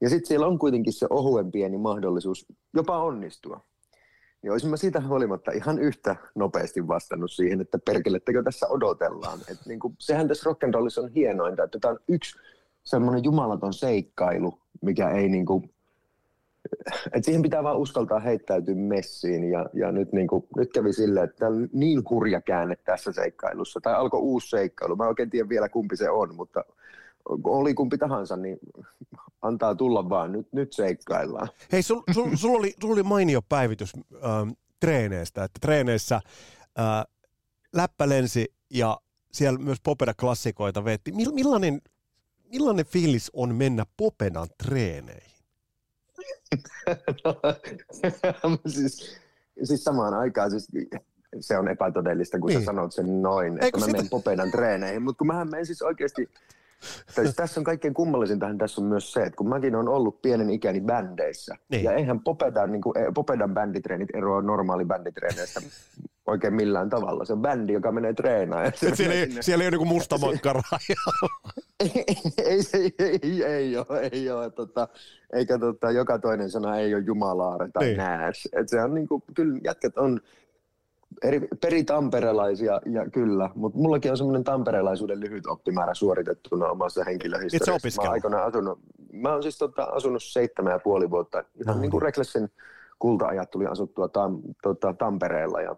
Ja 0.00 0.08
sitten 0.08 0.28
siellä 0.28 0.46
on 0.46 0.58
kuitenkin 0.58 0.92
se 0.92 1.06
ohuen 1.10 1.50
pieni 1.50 1.78
mahdollisuus 1.78 2.46
jopa 2.74 3.02
onnistua. 3.02 3.60
niin 4.42 4.52
olisin 4.52 4.70
mä 4.70 4.76
siitä 4.76 5.00
huolimatta 5.00 5.52
ihan 5.52 5.78
yhtä 5.78 6.16
nopeasti 6.34 6.88
vastannut 6.88 7.32
siihen, 7.32 7.60
että 7.60 7.78
perkelettekö 7.78 8.42
tässä 8.42 8.66
odotellaan. 8.68 9.38
Et 9.50 9.58
niin 9.66 9.80
kuin, 9.80 9.94
sehän 9.98 10.28
tässä 10.28 10.50
rock'n'rollissa 10.50 11.04
on 11.04 11.10
hienointa, 11.10 11.64
että 11.64 11.78
tämä 11.78 11.92
on 11.92 11.98
yksi 12.08 12.38
semmoinen 12.84 13.24
jumalaton 13.24 13.74
seikkailu, 13.74 14.58
mikä 14.80 15.10
ei 15.10 15.28
niin 15.28 15.46
kuin, 15.46 15.70
että 17.06 17.22
siihen 17.22 17.42
pitää 17.42 17.62
vaan 17.62 17.78
uskaltaa 17.78 18.20
heittäytyä 18.20 18.74
messiin 18.74 19.50
ja, 19.50 19.66
ja 19.74 19.92
nyt, 19.92 20.12
niin 20.12 20.26
kuin, 20.26 20.44
nyt 20.56 20.72
kävi 20.72 20.92
silleen, 20.92 21.28
että 21.28 21.46
on 21.46 21.68
niin 21.72 22.02
hurja 22.10 22.40
käänne 22.40 22.76
tässä 22.76 23.12
seikkailussa, 23.12 23.80
tai 23.80 23.94
alkoi 23.94 24.20
uusi 24.20 24.48
seikkailu, 24.48 24.96
mä 24.96 25.08
oikein 25.08 25.30
tiedä 25.30 25.48
vielä 25.48 25.68
kumpi 25.68 25.96
se 25.96 26.10
on, 26.10 26.34
mutta 26.34 26.64
oli 27.44 27.74
kumpi 27.74 27.98
tahansa, 27.98 28.36
niin 28.36 28.58
antaa 29.42 29.74
tulla 29.74 30.08
vaan, 30.08 30.32
nyt, 30.32 30.52
nyt 30.52 30.72
seikkaillaan. 30.72 31.48
Hei, 31.72 31.82
sul, 31.82 32.02
sul, 32.14 32.36
sul, 32.36 32.54
oli, 32.54 32.74
sul 32.80 32.92
oli 32.92 33.02
mainio 33.02 33.42
päivitys 33.48 33.92
ähm, 34.14 34.50
treeneistä, 34.80 35.44
että 35.44 35.58
treeneissä 35.60 36.14
äh, 36.14 37.04
läppä 37.72 38.08
lensi 38.08 38.54
ja 38.70 39.00
siellä 39.32 39.58
myös 39.58 39.78
Popeda-klassikoita 39.82 40.84
vetti. 40.84 41.12
Millainen, 41.12 41.80
millainen 42.52 42.86
fiilis 42.86 43.30
on 43.34 43.54
mennä 43.54 43.86
Popedan 43.96 44.48
treeneihin? 44.64 45.31
no, 47.24 48.58
siis, 48.66 49.20
siis 49.62 49.84
samaan 49.84 50.14
aikaan 50.14 50.50
siis 50.50 50.68
se 51.40 51.58
on 51.58 51.68
epätodellista, 51.68 52.38
kun 52.38 52.48
niin. 52.48 52.60
sä 52.60 52.64
sanot 52.64 52.92
sen 52.92 53.22
noin, 53.22 53.52
että 53.52 53.66
Eikö 53.66 53.78
mä 53.78 53.84
sitä... 53.84 53.96
menen 53.96 54.10
Popedan 54.10 54.50
treeneihin. 54.50 55.02
Mutta 55.02 55.18
kun 55.18 55.26
mähän 55.26 55.50
menen 55.50 55.66
siis 55.66 55.82
oikeasti 55.82 56.28
Siis 57.14 57.34
tässä 57.36 57.60
on 57.60 57.64
kaikkein 57.64 57.94
kummallisintahan 57.94 58.58
tässä 58.58 58.80
on 58.80 58.86
myös 58.86 59.12
se, 59.12 59.22
että 59.22 59.36
kun 59.36 59.48
mäkin 59.48 59.74
olen 59.74 59.88
ollut 59.88 60.22
pienen 60.22 60.50
ikäni 60.50 60.80
bändeissä, 60.80 61.56
niin. 61.68 61.84
ja 61.84 61.92
eihän 61.92 62.20
Popedan, 62.20 62.72
niin 62.72 62.82
kuin, 62.82 62.98
eh, 62.98 63.06
Popedan 63.14 63.54
bänditreenit 63.54 64.08
eroa 64.14 64.42
normaali 64.42 64.84
bänditreeneistä 64.84 65.60
oikein 66.26 66.54
millään 66.54 66.90
tavalla. 66.90 67.24
Se 67.24 67.32
on 67.32 67.42
bändi, 67.42 67.72
joka 67.72 67.92
menee 67.92 68.12
treenaan. 68.14 68.72
siellä, 68.94 69.14
ei, 69.14 69.28
siellä 69.40 69.64
ei 69.64 69.68
ole 69.68 69.76
niin 69.76 69.88
musta 69.88 70.18
makkaraa. 70.18 70.78
ei, 71.82 72.60
ei, 72.74 72.92
ei, 72.98 73.44
ei, 73.44 73.76
ole, 73.76 74.08
ei 74.12 74.30
ole. 74.30 74.50
Tota, 74.50 74.88
eikä 75.32 75.58
tota, 75.58 75.90
joka 75.90 76.18
toinen 76.18 76.50
sana 76.50 76.78
ei 76.78 76.94
ole 76.94 77.02
jumalaare 77.06 77.68
tai 77.72 77.84
niin. 77.84 77.96
nääs. 77.96 78.48
Et 78.52 78.68
se 78.68 78.82
on 78.82 78.94
niin 78.94 79.08
kuin, 79.08 79.22
kyllä 79.34 79.60
jätkät 79.64 79.98
on 79.98 80.20
eri, 81.22 81.48
peritamperelaisia, 81.60 82.80
ja 82.92 83.10
kyllä, 83.10 83.50
mutta 83.54 83.78
mullakin 83.78 84.10
on 84.10 84.16
semmoinen 84.16 84.44
tamperelaisuuden 84.44 85.20
lyhyt 85.20 85.46
oppimäärä 85.46 85.94
suoritettuna 85.94 86.66
omassa 86.66 87.04
henkilöhistoriassa. 87.04 88.28
Mä 88.28 88.42
asunut, 88.42 88.78
mä 89.12 89.32
oon 89.32 89.42
siis 89.42 89.58
tota, 89.58 89.82
asunut 89.82 90.22
seitsemän 90.22 90.72
ja 90.72 90.78
puoli 90.78 91.10
vuotta, 91.10 91.44
ihan 91.62 91.76
no, 91.76 91.80
niin 91.80 91.90
kuin 91.90 92.02
Reklessin 92.02 92.48
kulta-ajat 92.98 93.50
tuli 93.50 93.66
asuttua 93.66 94.08
tam, 94.08 94.42
tota, 94.62 94.94
Tampereella, 94.94 95.60
ja 95.60 95.76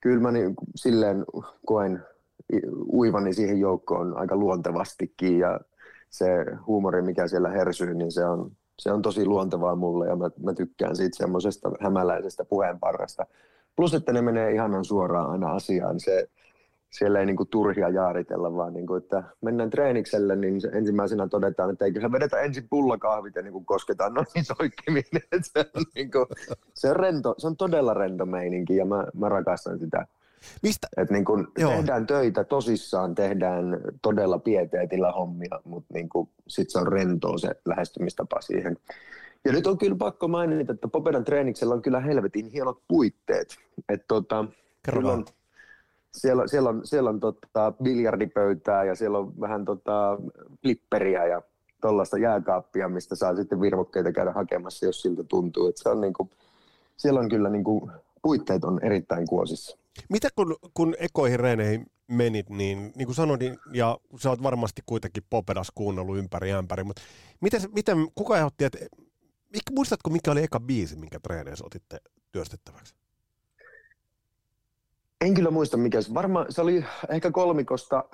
kyllä 0.00 0.20
mä 0.20 0.32
niin, 0.32 0.54
silleen 0.76 1.24
koen 1.66 2.04
uivani 2.92 3.34
siihen 3.34 3.60
joukkoon 3.60 4.16
aika 4.16 4.36
luontevastikin, 4.36 5.38
ja 5.38 5.60
se 6.10 6.26
huumori, 6.66 7.02
mikä 7.02 7.28
siellä 7.28 7.48
hersyy, 7.48 7.94
niin 7.94 8.12
se 8.12 8.24
on, 8.24 8.52
se 8.78 8.92
on 8.92 9.02
tosi 9.02 9.26
luontevaa 9.26 9.76
mulle, 9.76 10.08
ja 10.08 10.16
mä, 10.16 10.30
mä 10.42 10.54
tykkään 10.54 10.96
siitä 10.96 11.16
semmoisesta 11.16 11.70
hämäläisestä 11.80 12.44
puheenparrasta 12.44 13.26
Plus, 13.76 13.94
että 13.94 14.12
ne 14.12 14.22
menee 14.22 14.52
ihanan 14.52 14.84
suoraan 14.84 15.30
aina 15.30 15.52
asiaan. 15.52 16.00
Se, 16.00 16.28
siellä 16.90 17.20
ei 17.20 17.26
niinku 17.26 17.44
turhia 17.44 17.88
jaaritella, 17.88 18.56
vaan 18.56 18.74
niinku, 18.74 18.94
että 18.94 19.22
mennään 19.40 19.70
treenikselle, 19.70 20.36
niin 20.36 20.60
se 20.60 20.68
ensimmäisenä 20.68 21.28
todetaan, 21.28 21.70
että 21.70 21.84
eiköhän 21.84 22.12
vedetä 22.12 22.40
ensin 22.40 22.68
pullakahvit 22.70 23.34
ja 23.36 23.42
niinku 23.42 23.60
kosketaan 23.64 24.14
noihin 24.14 24.44
soikkimiin. 24.44 25.04
se, 25.42 25.70
on 25.74 25.84
niinku, 25.94 26.26
se, 26.74 26.90
on 26.90 26.96
rento, 26.96 27.34
se 27.38 27.46
on 27.46 27.56
todella 27.56 27.94
rento 27.94 28.26
meininki 28.26 28.76
ja 28.76 28.84
mä, 28.84 29.06
mä 29.14 29.28
rakastan 29.28 29.78
sitä. 29.78 30.06
Mistä? 30.62 30.88
Et 30.96 31.10
niin 31.10 31.24
kun 31.24 31.52
tehdään 31.54 32.06
töitä 32.06 32.44
tosissaan, 32.44 33.14
tehdään 33.14 33.80
todella 34.02 34.38
pieteetillä 34.38 35.12
hommia, 35.12 35.60
mutta 35.64 35.94
niin 35.94 36.08
sitten 36.48 36.72
se 36.72 36.78
on 36.78 36.92
rentoa 36.92 37.38
se 37.38 37.48
lähestymistapa 37.64 38.40
siihen. 38.40 38.76
Ja 39.44 39.52
nyt 39.52 39.66
on 39.66 39.78
kyllä 39.78 39.96
pakko 39.96 40.28
mainita, 40.28 40.72
että 40.72 40.88
Popedan 40.88 41.24
treeniksellä 41.24 41.74
on 41.74 41.82
kyllä 41.82 42.00
helvetin 42.00 42.46
hienot 42.46 42.82
puitteet. 42.88 43.56
Että 43.88 44.04
tota, 44.08 44.44
on, 45.04 45.24
siellä, 46.12 46.46
siellä 46.46 46.68
on, 46.68 46.80
siellä 46.84 47.10
on 47.10 47.20
tota, 47.20 47.72
biljardipöytää 47.82 48.84
ja 48.84 48.94
siellä 48.94 49.18
on 49.18 49.40
vähän 49.40 49.64
tota, 49.64 50.18
flipperiä 50.62 51.26
ja 51.26 51.42
tuollaista 51.80 52.18
jääkaappia, 52.18 52.88
mistä 52.88 53.16
saa 53.16 53.36
sitten 53.36 53.60
virvokkeita 53.60 54.12
käydä 54.12 54.32
hakemassa, 54.32 54.86
jos 54.86 55.02
siltä 55.02 55.24
tuntuu. 55.24 55.68
Että 55.68 55.82
se 55.82 55.88
on 55.88 56.00
niinku, 56.00 56.30
siellä 56.96 57.20
on 57.20 57.28
kyllä 57.28 57.48
niinku, 57.48 57.90
puitteet 58.22 58.64
on 58.64 58.80
erittäin 58.82 59.26
kuosissa. 59.26 59.78
Mitä 60.10 60.28
kun, 60.36 60.56
kun 60.74 60.94
ekoihin 60.98 61.40
reeneihin 61.40 61.86
menit, 62.08 62.50
niin 62.50 62.92
niin 62.96 63.06
kuin 63.06 63.16
sanoin, 63.16 63.38
niin, 63.38 63.58
ja 63.72 63.98
sä 64.18 64.30
oot 64.30 64.42
varmasti 64.42 64.82
kuitenkin 64.86 65.22
Popedas 65.30 65.72
kuunnellut 65.74 66.18
ympäri 66.18 66.52
ämpäri, 66.52 66.84
mutta 66.84 67.02
miten, 67.40 67.60
miten 67.74 67.96
kuka 68.14 68.38
ehdotti, 68.38 68.64
että 68.64 68.78
muistatko, 69.72 70.10
mikä 70.10 70.32
oli 70.32 70.42
eka 70.42 70.60
biisi, 70.60 70.96
minkä 70.96 71.20
treeneissä 71.20 71.66
otitte 71.66 72.00
työstettäväksi? 72.32 72.94
En 75.20 75.34
kyllä 75.34 75.50
muista 75.50 75.76
mikä 75.76 76.00
se. 76.00 76.14
Varmaan 76.14 76.46
se 76.48 76.60
oli 76.60 76.84
ehkä 77.08 77.30
kolmikosta, 77.30 78.04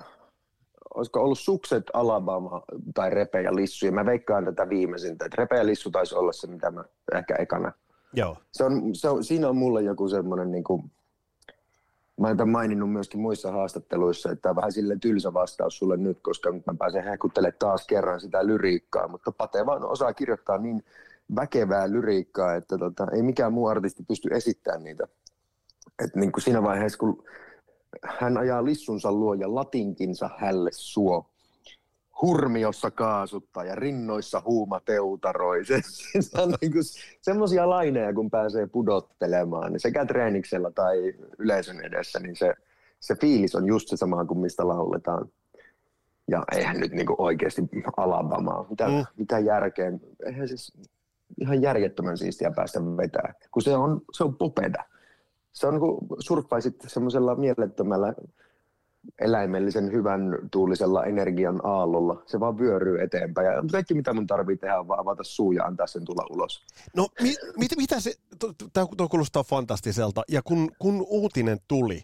olisiko 0.95 1.19
ollut 1.23 1.39
Sukset, 1.39 1.83
Alabama 1.93 2.63
tai 2.93 3.09
Repe 3.09 3.41
ja 3.41 3.55
Lissu. 3.55 3.85
Ja 3.85 3.91
mä 3.91 4.05
veikkaan 4.05 4.45
tätä 4.45 4.69
viimeisintä. 4.69 5.25
Että 5.25 5.35
Repe 5.41 5.57
ja 5.57 5.65
Lissu 5.65 5.91
taisi 5.91 6.15
olla 6.15 6.31
se, 6.31 6.47
mitä 6.47 6.71
mä 6.71 6.83
ehkä 7.15 7.35
ekana. 7.35 7.71
Joo. 8.13 8.37
Se 8.51 8.63
on, 8.63 8.95
se 8.95 9.09
on, 9.09 9.23
siinä 9.23 9.49
on 9.49 9.57
mulle 9.57 9.81
joku 9.81 10.09
semmoinen, 10.09 10.51
niin 10.51 10.63
kuin, 10.63 10.91
mä 12.19 12.27
olen 12.27 12.49
maininnut 12.49 12.91
myöskin 12.91 13.19
muissa 13.19 13.51
haastatteluissa, 13.51 14.31
että 14.31 14.41
tämä 14.41 14.51
on 14.51 14.55
vähän 14.55 14.71
sille 14.71 14.97
tylsä 15.01 15.33
vastaus 15.33 15.77
sulle 15.77 15.97
nyt, 15.97 16.19
koska 16.21 16.51
nyt 16.51 16.65
mä 16.65 16.73
pääsen 16.79 17.03
hehkuttelemaan 17.03 17.59
taas 17.59 17.87
kerran 17.87 18.21
sitä 18.21 18.47
lyriikkaa. 18.47 19.07
Mutta 19.07 19.31
Pate 19.31 19.65
vaan 19.65 19.85
osaa 19.85 20.13
kirjoittaa 20.13 20.57
niin 20.57 20.83
väkevää 21.35 21.91
lyriikkaa, 21.91 22.55
että 22.55 22.77
tota, 22.77 23.07
ei 23.13 23.21
mikään 23.21 23.53
muu 23.53 23.67
artisti 23.67 24.03
pysty 24.03 24.29
esittämään 24.31 24.83
niitä. 24.83 25.07
Et 26.03 26.15
niin 26.15 26.31
kuin 26.31 26.43
siinä 26.43 26.63
vaiheessa, 26.63 26.97
kun 26.97 27.23
hän 28.03 28.37
ajaa 28.37 28.65
lissunsa 28.65 29.11
luo 29.11 29.33
ja 29.33 29.55
latinkinsa 29.55 30.29
hälle 30.37 30.69
suo, 30.73 31.29
hurmiossa 32.21 32.91
kaasuttaa 32.91 33.63
ja 33.65 33.75
rinnoissa 33.75 34.41
huuma 34.45 34.79
teutaroi. 34.79 35.65
Se, 35.65 35.81
se 36.19 36.41
on 36.41 36.53
niin 36.61 36.73
semmoisia 37.21 37.69
laineja, 37.69 38.13
kun 38.13 38.29
pääsee 38.29 38.67
pudottelemaan, 38.67 39.71
niin 39.71 39.79
sekä 39.79 40.05
treeniksellä 40.05 40.71
tai 40.71 41.13
yleisön 41.39 41.81
edessä, 41.81 42.19
niin 42.19 42.35
se, 42.35 42.53
se 42.99 43.15
fiilis 43.15 43.55
on 43.55 43.67
just 43.67 43.87
se 43.87 43.97
sama 43.97 44.25
kuin 44.25 44.39
mistä 44.39 44.67
lauletaan. 44.67 45.29
Ja 46.27 46.43
eihän 46.51 46.79
nyt 46.79 46.91
niin 46.91 47.07
oikeasti 47.17 47.61
Alabamaa. 47.97 48.65
Mitä, 48.69 48.87
mm. 48.87 49.05
mitä 49.17 49.39
järkeä? 49.39 49.91
Eihän 50.25 50.47
siis 50.47 50.73
ihan 51.41 51.61
järjettömän 51.61 52.17
siistiä 52.17 52.51
päästä 52.51 52.79
vetää, 52.97 53.33
kun 53.51 53.61
se 53.61 53.75
on, 53.75 54.01
se 54.13 54.23
on 54.23 54.35
popeda. 54.35 54.83
Se 55.51 55.67
on 55.67 55.79
kuin 55.79 55.99
surffaisit 56.19 56.75
semmoisella 56.87 57.35
mielettömällä 57.35 58.13
eläimellisen 59.21 59.91
hyvän 59.91 60.21
tuulisella 60.51 61.05
energian 61.05 61.61
aallolla. 61.63 62.23
Se 62.25 62.39
vaan 62.39 62.57
vyöryy 62.57 63.01
eteenpäin. 63.01 63.47
Ja 63.47 63.63
kaikki, 63.71 63.93
mitä 63.93 64.13
mun 64.13 64.27
tarvii 64.27 64.57
tehdä, 64.57 64.79
on 64.79 64.87
vaan 64.87 64.99
avata 64.99 65.23
suu 65.23 65.51
ja 65.51 65.65
antaa 65.65 65.87
sen 65.87 66.05
tulla 66.05 66.25
ulos. 66.29 66.63
No, 66.95 67.07
mi, 67.21 67.35
mit, 67.57 67.71
mitä 67.77 67.99
se, 67.99 68.13
tämä 68.73 69.07
kuulostaa 69.09 69.43
fantastiselta. 69.43 70.23
Ja 70.27 70.41
kun, 70.41 70.71
kun 70.79 71.05
uutinen 71.09 71.57
tuli, 71.67 72.01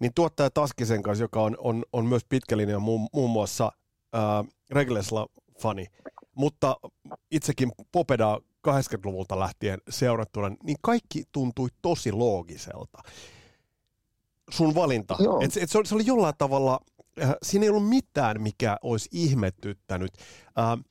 niin 0.00 0.12
tuottaja 0.14 0.50
Taskisen 0.50 1.02
kanssa, 1.02 1.24
joka 1.24 1.42
on, 1.42 1.56
on, 1.58 1.84
on 1.92 2.06
myös 2.06 2.24
pitkällinen 2.28 2.82
muun, 2.82 3.08
muun 3.12 3.30
muassa 3.30 3.72
äh, 4.14 4.20
Reglesla-fani, 4.70 5.86
mutta 6.34 6.76
itsekin 7.30 7.72
Popeda 7.92 8.40
80-luvulta 8.68 9.38
lähtien 9.38 9.78
seurattuna, 9.88 10.56
niin 10.62 10.76
kaikki 10.82 11.24
tuntui 11.32 11.68
tosi 11.82 12.12
loogiselta. 12.12 12.98
Sun 14.50 14.74
valinta. 14.74 15.16
Et, 15.40 15.56
et 15.62 15.70
se, 15.70 15.78
oli, 15.78 15.86
se 15.86 15.94
oli 15.94 16.06
jollain 16.06 16.34
tavalla, 16.38 16.80
äh, 17.22 17.34
siinä 17.42 17.64
ei 17.64 17.70
ollut 17.70 17.88
mitään, 17.88 18.42
mikä 18.42 18.76
olisi 18.82 19.08
ihmettyttänyt. 19.12 20.10
Äh, 20.58 20.84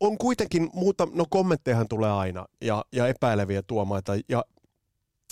on 0.00 0.18
kuitenkin 0.18 0.70
muuta, 0.72 1.08
no 1.14 1.24
kommenttejahan 1.30 1.88
tulee 1.88 2.10
aina, 2.10 2.46
ja, 2.60 2.84
ja 2.92 3.08
epäileviä 3.08 3.62
tuomaita, 3.62 4.12
ja 4.28 4.44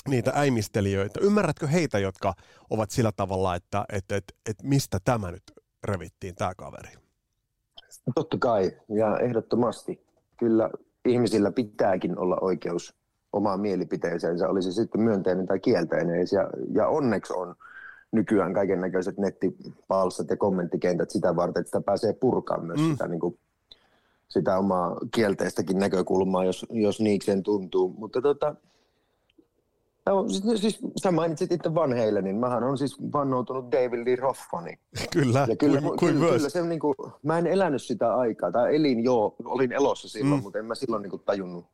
niitä 0.08 0.32
äimistelijöitä. 0.34 1.20
Ymmärrätkö 1.22 1.66
heitä, 1.66 1.98
jotka 1.98 2.34
ovat 2.70 2.90
sillä 2.90 3.12
tavalla, 3.16 3.54
että 3.54 3.84
et, 3.92 4.12
et, 4.12 4.24
et 4.50 4.62
mistä 4.62 4.98
tämä 5.04 5.30
nyt 5.30 5.42
revittiin, 5.84 6.34
tämä 6.34 6.54
kaveri? 6.54 6.90
Totta 8.14 8.38
kai, 8.38 8.72
ja 8.96 9.18
ehdottomasti. 9.18 10.06
Kyllä 10.36 10.70
ihmisillä 11.04 11.52
pitääkin 11.52 12.18
olla 12.18 12.36
oikeus 12.40 12.94
omaan 13.34 13.60
mielipiteeseensä, 13.60 14.48
oli 14.48 14.62
se 14.62 14.72
sitten 14.72 15.00
myönteinen 15.00 15.46
tai 15.46 15.60
kielteinen. 15.60 16.18
Ja, 16.18 16.50
ja 16.72 16.88
onneksi 16.88 17.32
on 17.32 17.54
nykyään 18.12 18.54
kaiken 18.54 18.80
näköiset 18.80 19.18
nettipalstat 19.18 20.30
ja 20.30 20.36
kommenttikentät 20.36 21.10
sitä 21.10 21.36
varten, 21.36 21.60
että 21.60 21.68
sitä 21.68 21.80
pääsee 21.80 22.12
purkamaan 22.12 22.66
myös 22.66 22.80
mm. 22.80 22.90
sitä, 22.90 23.08
niin 23.08 23.20
kuin, 23.20 23.38
sitä 24.28 24.58
omaa 24.58 24.96
kielteistäkin 25.14 25.78
näkökulmaa, 25.78 26.44
jos, 26.44 26.66
jos 26.70 27.00
niikseen 27.00 27.42
tuntuu. 27.42 27.94
Mutta 27.98 28.22
tota, 28.22 28.54
No, 30.06 30.28
siis, 30.28 30.60
siis 30.60 30.78
sä 31.02 31.10
mainitsit 31.10 31.52
itse 31.52 31.74
Van 31.74 31.98
Halenin. 31.98 32.36
Mähän 32.36 32.64
on 32.64 32.78
siis 32.78 32.96
vannoutunut 33.12 33.72
David 33.72 34.06
Lee 34.06 34.16
Roth-fani. 34.16 34.78
Kyllä, 35.12 35.46
Ja 35.48 35.56
kyllä, 35.56 35.80
kuin, 35.80 35.98
kyllä, 35.98 36.18
kuin 36.18 36.32
kyllä, 36.32 36.48
se 36.48 36.62
on 36.62 36.68
niin 36.68 36.80
kuin, 36.80 36.94
mä 37.22 37.38
en 37.38 37.46
elänyt 37.46 37.82
sitä 37.82 38.14
aikaa. 38.14 38.52
Tai 38.52 38.76
elin 38.76 39.04
joo, 39.04 39.34
olin 39.44 39.72
elossa 39.72 40.08
silloin, 40.08 40.40
mm. 40.40 40.42
mutta 40.42 40.58
en 40.58 40.64
mä 40.64 40.74
silloin 40.74 41.02
niin 41.02 41.10
kuin 41.10 41.22
tajunnut 41.24 41.64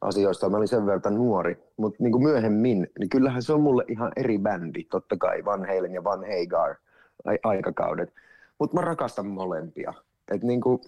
asioista. 0.00 0.48
Mä 0.48 0.56
olin 0.56 0.68
sen 0.68 0.86
verran 0.86 1.14
nuori. 1.14 1.58
Mutta 1.76 2.02
niin 2.02 2.12
kuin 2.12 2.22
myöhemmin, 2.22 2.88
niin 2.98 3.08
kyllähän 3.08 3.42
se 3.42 3.52
on 3.52 3.60
mulle 3.60 3.84
ihan 3.88 4.12
eri 4.16 4.38
bändi. 4.38 4.84
Totta 4.84 5.16
kai 5.16 5.44
Van 5.44 5.60
Halen 5.60 5.94
ja 5.94 6.04
Van 6.04 6.20
Hagar 6.20 6.76
ai- 7.24 7.38
aikakaudet. 7.42 8.12
Mutta 8.58 8.76
mä 8.76 8.80
rakastan 8.80 9.26
molempia. 9.26 9.94
Et 10.30 10.42
niin 10.42 10.60
kuin, 10.60 10.80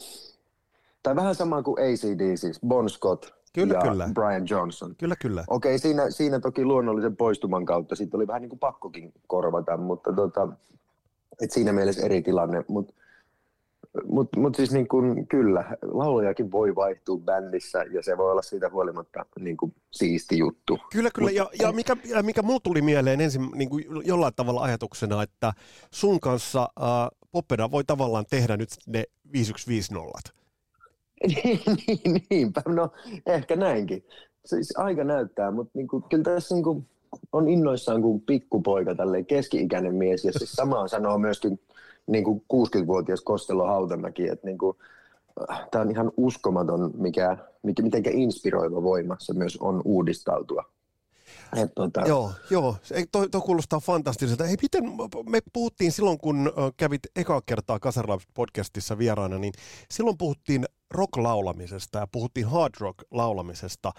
tai 1.03 1.17
vähän 1.17 1.35
sama 1.35 1.63
kuin 1.63 1.79
ACD, 1.79 2.37
siis 2.37 2.61
Bon 2.67 2.91
Scott 2.91 3.43
Kyllä, 3.55 3.75
ja 3.75 3.81
kyllä. 3.81 4.09
Brian 4.15 4.47
Johnson. 4.51 4.95
Kyllä, 4.99 5.17
kyllä. 5.17 5.45
Okei, 5.49 5.79
siinä, 5.79 6.11
siinä 6.11 6.41
toki 6.41 6.65
luonnollisen 6.65 7.17
poistuman 7.17 7.65
kautta 7.65 7.97
sitten 7.97 8.19
oli 8.19 8.27
vähän 8.27 8.43
niin 8.43 8.51
kuin 8.51 8.59
pakkokin 8.59 9.13
korvata, 9.27 9.77
mutta 9.77 10.13
tota, 10.13 10.49
et 11.41 11.51
siinä 11.51 11.73
mielessä 11.73 12.07
eri 12.07 12.23
tilanne. 12.23 12.65
Mutta 12.69 12.95
mut, 14.05 14.29
mut 14.37 14.55
siis 14.55 14.73
niin 14.73 14.89
kuin, 14.89 15.27
kyllä, 15.27 15.77
laulajakin 15.83 16.53
voi 16.53 16.75
vaihtua 16.75 17.19
bändissä 17.19 17.85
ja 17.91 18.03
se 18.03 18.19
voi 18.19 18.31
olla 18.31 18.43
siitä 18.43 18.71
huolimatta 18.71 19.27
niin 19.41 19.57
kuin 19.57 19.75
siisti 19.91 20.39
juttu. 20.39 20.79
Kyllä, 20.93 21.11
kyllä. 21.15 21.31
Ja, 21.31 21.51
ja 21.61 21.73
mikä, 21.73 21.97
ja 22.05 22.23
mikä 22.23 22.43
mulla 22.43 22.61
tuli 22.61 22.83
mieleen 22.83 23.21
ensin 23.21 23.51
niin 23.55 23.71
kuin 23.71 23.85
jollain 24.05 24.35
tavalla 24.37 24.63
ajatuksena, 24.63 25.23
että 25.23 25.53
sun 25.91 26.21
kanssa 26.21 26.63
äh, 26.63 27.19
Popeda 27.33 27.71
voi 27.71 27.85
tavallaan 27.85 28.25
tehdä 28.31 28.57
nyt 28.57 28.69
ne 28.87 29.05
5150. 29.33 30.31
niin, 31.87 32.23
niinpä, 32.31 32.63
no 32.67 32.93
ehkä 33.27 33.57
näinkin. 33.57 34.05
Siis 34.45 34.77
aika 34.77 35.05
näyttää, 35.05 35.51
mutta 35.51 35.71
niinku, 35.75 36.01
kyllä 36.01 36.25
tässä 36.25 36.55
niinku 36.55 36.85
on 37.33 37.49
innoissaan 37.49 38.03
kuin 38.03 38.21
pikkupoika, 38.21 38.95
tälleen 38.95 39.27
keski-ikäinen 39.27 39.95
mies, 39.95 40.25
ja 40.25 40.33
siis 40.33 40.53
samaa 40.53 40.89
sanoo 40.89 41.19
myöskin 41.19 41.61
niinku 42.07 42.45
60-vuotias 42.53 43.21
Kostelo 43.21 43.67
Hautamäki, 43.67 44.29
että 44.29 44.47
niinku, 44.47 44.77
tämä 45.71 45.83
on 45.83 45.91
ihan 45.91 46.13
uskomaton, 46.17 46.91
mikä, 46.95 47.37
mikä, 47.63 47.83
mitenkä 47.83 48.11
inspiroiva 48.13 48.83
voima 48.83 49.17
se 49.19 49.33
myös 49.33 49.57
on 49.61 49.83
uudistautua. 49.85 50.65
Et, 51.57 51.73
tota, 51.75 52.01
Joo, 52.01 52.33
joo. 52.51 52.77
Ei, 52.93 53.07
toi, 53.13 53.29
toi 53.29 53.41
kuulostaa 53.41 53.81
fantastiselta. 53.81 54.45
Hei, 54.45 54.57
miten, 54.63 54.85
me 55.31 55.41
puhuttiin 55.53 55.93
silloin, 55.93 56.19
kun 56.19 56.53
kävit 56.77 57.01
ekaa 57.17 57.43
kertaa 57.47 57.81
Kasarlabs 57.81 58.25
podcastissa 58.35 58.99
vieraana, 58.99 59.39
niin 59.39 59.53
silloin 59.91 60.19
puhuttiin 60.19 60.65
rock-laulamisesta 60.91 61.99
ja 61.99 62.07
puhuttiin 62.13 62.47
hard 62.47 62.75
rock-laulamisesta. 62.81 63.93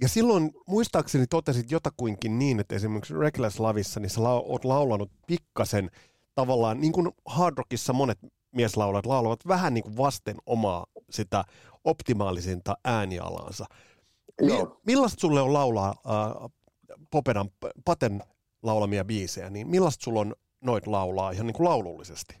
Ja 0.00 0.08
silloin 0.08 0.50
muistaakseni 0.66 1.26
totesit 1.26 1.70
jotakuinkin 1.70 2.38
niin, 2.38 2.60
että 2.60 2.74
esimerkiksi 2.74 3.14
Reckless 3.14 3.60
Lavissa, 3.60 4.00
niin 4.00 4.10
sä 4.10 4.20
lau- 4.20 4.44
oot 4.46 4.64
laulanut 4.64 5.10
pikkasen 5.26 5.90
tavallaan, 6.40 6.80
niin 6.80 6.92
kuin 6.92 7.08
hard 7.26 7.58
rockissa 7.58 7.92
monet 7.92 8.18
mieslaulajat 8.54 9.06
laulavat 9.06 9.40
vähän 9.48 9.74
niin 9.74 9.84
kuin 9.84 9.96
vasten 9.96 10.36
omaa 10.46 10.86
sitä 11.10 11.44
optimaalisinta 11.84 12.74
äänialaansa. 12.84 13.64
Mi- 14.42 14.66
millaista 14.86 15.20
sulle 15.20 15.40
on 15.40 15.52
laulaa 15.52 15.88
äh, 15.88 16.50
Popedan, 17.10 17.48
Paten 17.84 18.22
laulamia 18.62 19.04
biisejä, 19.04 19.50
niin 19.50 19.68
millaista 19.68 20.04
sulla 20.04 20.20
on 20.20 20.34
noit 20.60 20.86
laulaa 20.86 21.30
ihan 21.30 21.46
niin 21.46 21.54
kuin 21.54 21.68
laulullisesti? 21.68 22.38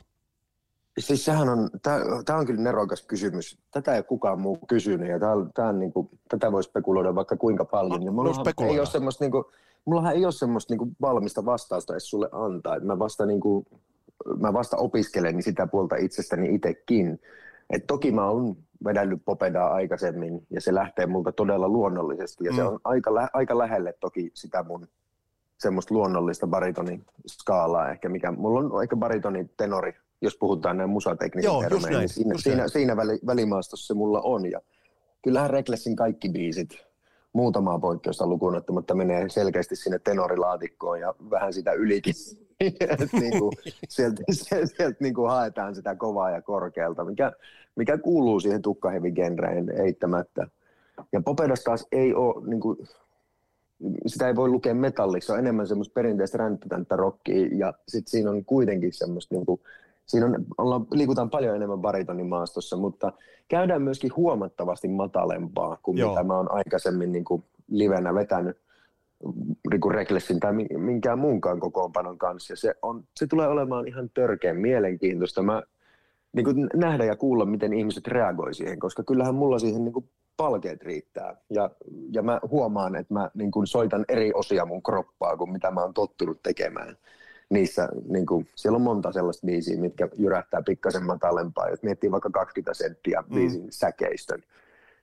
Siis 0.98 1.24
sehän 1.24 1.48
on, 1.48 1.70
tämä 2.24 2.38
on 2.38 2.46
kyllä 2.46 2.62
nerokas 2.62 3.02
kysymys. 3.02 3.58
Tätä 3.70 3.94
ei 3.96 4.02
kukaan 4.02 4.40
muu 4.40 4.58
kysynyt 4.68 5.08
ja 5.10 5.20
tää, 5.20 5.32
on- 5.32 5.50
tää 5.54 5.68
on 5.68 5.78
niinku, 5.78 6.10
tätä 6.28 6.52
voi 6.52 6.62
spekuloida 6.64 7.14
vaikka 7.14 7.36
kuinka 7.36 7.64
paljon. 7.64 8.02
Ja 8.02 8.06
No, 8.10 8.12
mullahan 8.12 8.44
spekuloida. 8.44 8.74
ei 8.74 8.80
ole 8.80 8.86
semmoista, 8.86 9.24
niinku, 9.24 9.50
mullahan 9.86 10.14
ei 10.14 10.24
ole 10.24 10.32
semmoista 10.32 10.72
niinku 10.72 10.88
valmista 11.00 11.44
vastausta 11.44 11.92
edes 11.92 12.10
sulle 12.10 12.28
antaa. 12.32 12.76
Et 12.76 12.84
mä, 12.84 12.98
vasta, 12.98 13.26
niinku, 13.26 13.66
mä 14.40 14.52
vasta 14.52 14.76
opiskelen 14.76 15.42
sitä 15.42 15.66
puolta 15.66 15.96
itsestäni 15.96 16.54
itsekin. 16.54 17.20
Et 17.70 17.86
toki 17.86 18.12
mä 18.12 18.28
oon 18.28 18.56
vedännyt 18.84 19.22
popedaa 19.24 19.72
aikaisemmin 19.72 20.46
ja 20.50 20.60
se 20.60 20.74
lähtee 20.74 21.06
multa 21.06 21.32
todella 21.32 21.68
luonnollisesti 21.68 22.44
ja 22.44 22.50
mm. 22.50 22.56
se 22.56 22.62
on 22.62 22.80
aika, 22.84 23.14
lä- 23.14 23.30
aika 23.32 23.58
lähelle 23.58 23.94
toki 24.00 24.30
sitä 24.34 24.62
mun 24.62 24.86
semmoista 25.58 25.94
luonnollista 25.94 26.46
baritonin 26.46 27.04
skaalaa 27.26 27.90
ehkä, 27.90 28.08
mikä 28.08 28.32
mulla 28.32 28.76
on 28.76 28.82
ehkä 28.82 28.96
baritoni 28.96 29.50
tenori, 29.56 29.92
jos 30.20 30.36
puhutaan 30.36 30.76
näin 30.76 30.90
musateknisen 30.90 31.48
Joo, 31.48 31.62
termein, 31.62 31.82
näin, 31.82 31.98
niin 31.98 32.08
siinä, 32.08 32.34
siinä, 32.38 32.56
näin. 32.56 32.70
siinä 32.70 32.96
väli, 32.96 33.18
välimaastossa 33.26 33.86
se 33.86 33.94
mulla 33.94 34.20
on. 34.20 34.50
Ja 34.50 34.60
kyllähän 35.22 35.50
Recklessin 35.50 35.96
kaikki 35.96 36.28
biisit, 36.28 36.85
muutamaa 37.36 37.78
poikkeusta 37.78 38.26
lukuun 38.26 38.56
ottamatta, 38.56 38.94
menee 38.94 39.28
selkeästi 39.28 39.76
sinne 39.76 39.98
tenorilaatikkoon 39.98 41.00
ja 41.00 41.14
vähän 41.30 41.52
sitä 41.52 41.72
ylikin. 41.72 42.14
Et 43.00 43.12
niinku, 43.12 43.50
sieltä 43.88 44.22
sieltä, 44.30 44.66
sieltä 44.76 44.96
niinku 45.00 45.24
haetaan 45.24 45.74
sitä 45.74 45.94
kovaa 45.94 46.30
ja 46.30 46.42
korkealta, 46.42 47.04
mikä, 47.04 47.32
mikä 47.76 47.98
kuuluu 47.98 48.40
siihen 48.40 48.62
tukkahevigenreen 48.62 49.70
eittämättä. 49.70 50.48
Ja 51.12 51.20
Popedas 51.24 51.64
taas 51.64 51.86
ei 51.92 52.14
ole, 52.14 52.46
niin 52.46 52.60
kuin, 52.60 52.78
sitä 54.06 54.28
ei 54.28 54.36
voi 54.36 54.48
lukea 54.48 54.74
metalliksi, 54.74 55.26
se 55.26 55.32
on 55.32 55.38
enemmän 55.38 55.66
semmoista 55.66 55.92
perinteistä 55.92 56.38
ränttätänttä 56.38 56.96
rockia, 56.96 57.48
ja 57.56 57.72
sitten 57.88 58.10
siinä 58.10 58.30
on 58.30 58.44
kuitenkin 58.44 58.92
semmoista, 58.92 59.34
niin 59.34 59.46
kuin, 59.46 59.60
siinä 60.06 60.26
on, 60.26 60.44
ollaan, 60.58 60.86
liikutaan 60.90 61.30
paljon 61.30 61.56
enemmän 61.56 61.80
baritonin 61.80 62.26
maastossa, 62.26 62.76
mutta 62.76 63.12
käydään 63.48 63.82
myöskin 63.82 64.16
huomattavasti 64.16 64.88
matalempaa 64.88 65.78
kuin 65.82 65.98
Joo. 65.98 66.10
mitä 66.10 66.24
mä 66.24 66.36
oon 66.36 66.52
aikaisemmin 66.52 67.12
niin 67.12 67.24
kuin 67.24 67.44
livenä 67.68 68.14
vetänyt 68.14 68.56
niin 69.70 69.80
kuin 69.80 69.94
Recklessin 69.94 70.40
tai 70.40 70.52
min- 70.52 70.80
minkään 70.80 71.18
muunkaan 71.18 71.60
kokoonpanon 71.60 72.18
kanssa. 72.18 72.52
Ja 72.52 72.56
se, 72.56 72.74
on, 72.82 73.04
se 73.16 73.26
tulee 73.26 73.48
olemaan 73.48 73.88
ihan 73.88 74.10
törkeän 74.14 74.56
mielenkiintoista. 74.56 75.42
Mä 75.42 75.62
niin 76.32 76.44
kuin 76.44 76.68
nähdä 76.74 77.04
ja 77.04 77.16
kuulla, 77.16 77.44
miten 77.44 77.72
ihmiset 77.72 78.06
reagoi 78.06 78.54
siihen, 78.54 78.78
koska 78.78 79.02
kyllähän 79.02 79.34
mulla 79.34 79.58
siihen 79.58 79.84
niin 79.84 79.92
kuin 79.92 80.08
palkeet 80.36 80.82
riittää. 80.82 81.36
Ja, 81.50 81.70
ja 82.12 82.22
mä 82.22 82.40
huomaan, 82.50 82.96
että 82.96 83.14
mä 83.14 83.30
niin 83.34 83.50
kuin 83.50 83.66
soitan 83.66 84.04
eri 84.08 84.32
osia 84.34 84.66
mun 84.66 84.82
kroppaa 84.82 85.36
kuin 85.36 85.52
mitä 85.52 85.70
mä 85.70 85.82
oon 85.82 85.94
tottunut 85.94 86.42
tekemään. 86.42 86.96
Niissä, 87.50 87.88
niin 88.08 88.26
kuin, 88.26 88.48
siellä 88.54 88.76
on 88.76 88.82
monta 88.82 89.12
sellaista 89.12 89.46
biisiä, 89.46 89.80
mitkä 89.80 90.08
jyrähtää 90.18 90.62
pikkasen 90.66 91.04
matalempaa. 91.06 91.68
Jos 91.68 91.82
miettii 91.82 92.10
vaikka 92.10 92.30
20 92.30 92.74
senttiä 92.74 93.20
Mm. 93.20 93.34
biisin 93.34 93.66
säkeistön, 93.70 94.42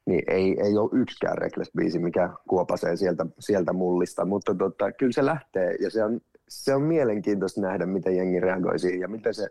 niin 0.06 0.24
ei, 0.28 0.62
ei 0.62 0.78
ole 0.78 0.90
yksikään 0.94 1.38
Reckless-biisi, 1.38 2.00
mikä 2.00 2.30
kuopasee 2.48 2.96
sieltä, 2.96 3.26
sieltä 3.40 3.74
mullista. 3.74 4.26
Mutta 4.26 4.56
tota, 4.56 4.92
kyllä 4.92 5.12
se 5.12 5.26
lähtee 5.26 5.76
ja 5.80 5.90
se 5.92 6.04
on, 6.04 6.22
se 6.50 6.76
on 6.76 6.82
mielenkiintoista 6.82 7.62
nähdä, 7.62 7.86
miten 7.86 8.16
jengi 8.16 8.40
reagoi 8.40 8.80
siihen 8.80 9.00
ja 9.00 9.08
miten 9.08 9.34
se, 9.34 9.48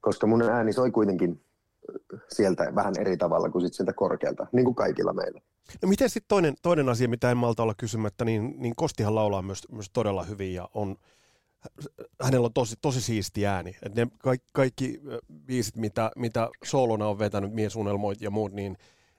koska 0.00 0.26
mun 0.26 0.42
ääni 0.42 0.72
soi 0.72 0.90
kuitenkin 0.90 1.40
sieltä 2.28 2.72
vähän 2.74 2.94
eri 3.00 3.16
tavalla 3.16 3.50
kuin 3.50 3.62
sit 3.62 3.74
sieltä 3.74 3.92
korkealta, 3.92 4.46
niin 4.52 4.64
kuin 4.64 4.74
kaikilla 4.74 5.12
meillä. 5.12 5.40
No 5.82 5.88
miten 5.88 6.10
sitten 6.10 6.28
toinen, 6.28 6.54
toinen 6.62 6.88
asia, 6.88 7.08
mitä 7.08 7.30
en 7.30 7.36
malta 7.36 7.62
olla 7.62 7.74
kysymättä, 7.74 8.24
niin, 8.24 8.54
niin 8.58 8.74
Kostihan 8.76 9.14
laulaa 9.14 9.42
myös, 9.42 9.68
myös 9.72 9.90
todella 9.92 10.24
hyvin 10.24 10.54
ja 10.54 10.68
on, 10.74 10.96
hänellä 12.22 12.44
on 12.44 12.52
tosi, 12.52 12.74
tosi 12.82 13.00
siisti 13.00 13.46
ääni. 13.46 13.76
Et 13.82 13.94
ne 13.94 14.06
kaikki, 14.18 14.48
kaikki 14.52 15.00
biisit, 15.46 15.76
mitä, 15.76 16.10
mitä 16.16 16.48
soolona 16.64 17.08
on 17.08 17.18
vetänyt, 17.18 17.52
miesunelmoit 17.52 18.20
ja 18.20 18.30
muut, 18.30 18.52
niin 18.52 18.76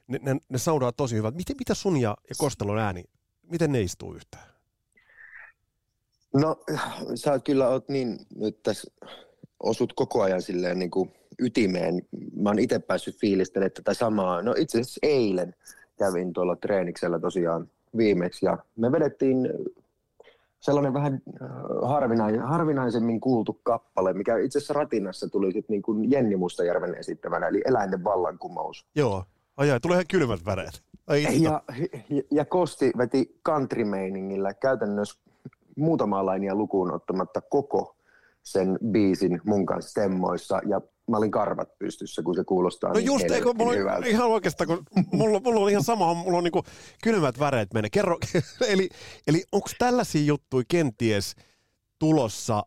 ne, 0.07 0.19
ne, 0.21 0.37
ne 0.49 0.57
saudaa 0.57 0.91
tosi 0.91 1.15
hyvät. 1.15 1.35
Miten, 1.35 1.55
mitä 1.59 1.73
sun 1.73 1.97
ja, 1.97 2.17
ja 2.29 2.35
Kostelon 2.37 2.79
ääni, 2.79 3.03
miten 3.43 3.71
ne 3.71 3.81
istuu 3.81 4.13
yhteen? 4.13 4.43
No, 6.33 6.63
sä 7.15 7.31
oot 7.31 7.43
kyllä 7.43 7.67
oot 7.67 7.89
niin 7.89 8.17
nyt 8.35 8.63
tässä 8.63 8.91
osut 9.59 9.93
koko 9.93 10.21
ajan 10.21 10.41
silleen 10.41 10.79
niin 10.79 10.91
kuin 10.91 11.11
ytimeen. 11.39 12.01
Mä 12.35 12.49
oon 12.49 12.59
itse 12.59 12.79
päässyt 12.79 13.19
fiilistelemään 13.19 13.71
tätä 13.71 13.93
samaa. 13.93 14.41
No 14.41 14.55
itse 14.57 14.79
asiassa 14.79 14.99
eilen 15.03 15.55
kävin 15.97 16.33
tuolla 16.33 16.55
treeniksellä 16.55 17.19
tosiaan 17.19 17.69
viimeksi 17.97 18.45
ja 18.45 18.57
me 18.75 18.91
vedettiin 18.91 19.49
sellainen 20.59 20.93
vähän 20.93 21.21
äh, 21.41 21.49
harvinai, 21.89 22.37
harvinaisemmin 22.37 23.19
kuultu 23.19 23.59
kappale, 23.63 24.13
mikä 24.13 24.37
itse 24.37 24.57
asiassa 24.57 24.73
ratinassa 24.73 25.29
tuli 25.29 25.51
sitten 25.51 25.73
niin 25.73 25.81
kuin 25.81 26.11
Jenni 26.11 26.35
Mustajärven 26.35 26.95
esittävänä, 26.95 27.47
eli 27.47 27.61
Eläinten 27.65 28.03
vallankumous. 28.03 28.85
Joo, 28.95 29.23
ajaa, 29.57 29.79
tulee 29.79 29.95
ihan 29.95 30.05
kylmät 30.11 30.45
väreet. 30.45 30.83
Ai. 31.07 31.23
Ja, 31.23 31.31
ja, 31.41 31.61
ja 32.31 32.45
Kosti 32.45 32.91
veti 32.97 33.39
country-meiningillä 33.49 34.53
käytännössä 34.53 35.19
muutamaa 35.77 36.25
lainia 36.25 36.55
lukuun 36.55 36.93
ottamatta 36.93 37.41
koko 37.41 37.95
sen 38.51 38.77
biisin 38.91 39.41
mun 39.45 39.65
kanssa 39.65 39.91
stemmoissa 39.91 40.61
ja 40.69 40.81
mä 41.09 41.17
olin 41.17 41.31
karvat 41.31 41.77
pystyssä, 41.79 42.21
kun 42.23 42.35
se 42.35 42.43
kuulostaa 42.43 42.89
No 42.89 42.95
niin 42.95 43.05
just, 43.05 43.31
eikö, 43.31 43.53
mulla 43.53 43.73
hyvältä. 43.73 44.07
ihan 44.07 44.27
oikeastaan, 44.27 44.67
kun 44.67 44.83
mulla, 45.11 45.39
mulla 45.39 45.59
on 45.59 45.69
ihan 45.69 45.83
sama, 45.83 46.13
mulla 46.13 46.37
on 46.37 46.43
niinku 46.43 46.63
kylmät 47.03 47.39
väreet 47.39 47.73
menee. 47.73 47.89
Kerro, 47.89 48.17
eli, 48.67 48.89
eli 49.27 49.43
onko 49.51 49.69
tällaisia 49.79 50.21
juttuja 50.23 50.65
kenties 50.67 51.35
tulossa, 51.99 52.63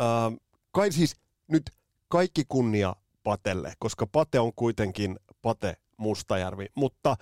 ähm, 0.00 0.34
kai 0.72 0.92
siis 0.92 1.16
nyt 1.48 1.62
kaikki 2.08 2.42
kunnia 2.48 2.96
Patelle, 3.22 3.72
koska 3.78 4.06
Pate 4.06 4.40
on 4.40 4.52
kuitenkin 4.56 5.16
Pate 5.42 5.76
Mustajärvi, 5.96 6.66
mutta 6.74 7.16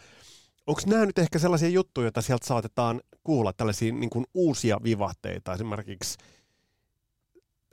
onko 0.67 0.81
nämä 0.87 1.07
nyt 1.07 1.19
ehkä 1.19 1.39
sellaisia 1.39 1.69
juttuja, 1.69 2.05
joita 2.05 2.23
sieltä 2.23 2.47
saatetaan 2.47 3.01
kuulla 3.25 3.53
tällaisia 3.53 3.93
niin 3.93 4.11
kuin 4.11 4.25
uusia 4.35 4.81
vivahteita, 4.85 5.53
esimerkiksi 5.53 6.19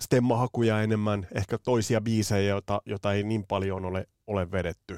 stemmahakuja 0.02 0.82
enemmän, 0.82 1.28
ehkä 1.36 1.58
toisia 1.58 2.02
biisejä, 2.02 2.50
joita, 2.50 2.82
joita 2.86 3.14
ei 3.14 3.24
niin 3.24 3.46
paljon 3.48 3.86
ole, 3.86 4.08
ole 4.28 4.52
vedetty? 4.52 4.98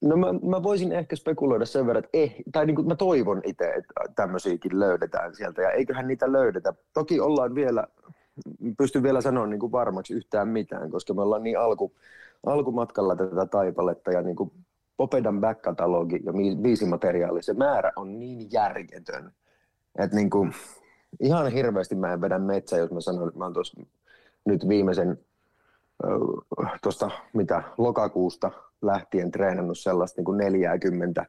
No 0.00 0.16
mä, 0.16 0.26
mä 0.32 0.62
voisin 0.62 0.92
ehkä 0.92 1.16
spekuloida 1.16 1.66
sen 1.66 1.86
verran, 1.86 2.04
että 2.04 2.18
eh, 2.18 2.34
tai 2.52 2.66
niin 2.66 2.76
kuin 2.76 2.88
mä 2.88 2.96
toivon 2.96 3.40
itse, 3.44 3.64
että 3.64 3.94
tämmöisiäkin 4.16 4.80
löydetään 4.80 5.34
sieltä, 5.34 5.62
ja 5.62 5.70
eiköhän 5.70 6.08
niitä 6.08 6.32
löydetä. 6.32 6.74
Toki 6.92 7.20
ollaan 7.20 7.54
vielä, 7.54 7.86
pystyn 8.78 9.02
vielä 9.02 9.20
sanoa 9.20 9.46
niin 9.46 9.60
kuin 9.60 9.72
varmaksi 9.72 10.14
yhtään 10.14 10.48
mitään, 10.48 10.90
koska 10.90 11.14
me 11.14 11.22
ollaan 11.22 11.42
niin 11.42 11.58
alku, 11.58 11.92
alkumatkalla 12.46 13.16
tätä 13.16 13.46
taipaletta, 13.46 14.10
ja 14.10 14.22
niin 14.22 14.36
kuin 14.36 14.52
Popedan 14.96 15.40
back-katalogi 15.40 16.20
ja 16.24 16.32
biisimateriaali, 16.62 17.42
se 17.42 17.54
määrä 17.54 17.92
on 17.96 18.18
niin 18.18 18.52
järjetön, 18.52 19.32
että 19.98 20.16
niin 20.16 20.30
kuin, 20.30 20.52
ihan 21.20 21.52
hirveästi 21.52 21.94
mä 21.94 22.12
en 22.12 22.20
vedä 22.20 22.38
metsä, 22.38 22.76
jos 22.76 22.90
mä 22.90 23.00
sanon, 23.00 23.28
että 23.28 23.38
mä 23.38 23.44
oon 23.44 23.54
nyt 24.44 24.68
viimeisen 24.68 25.18
tuosta 26.82 27.10
mitä 27.32 27.62
lokakuusta 27.78 28.50
lähtien 28.82 29.30
treenannut 29.30 29.78
sellaista 29.78 30.18
niin 30.18 30.24
kuin 30.24 30.38
40 30.38 31.26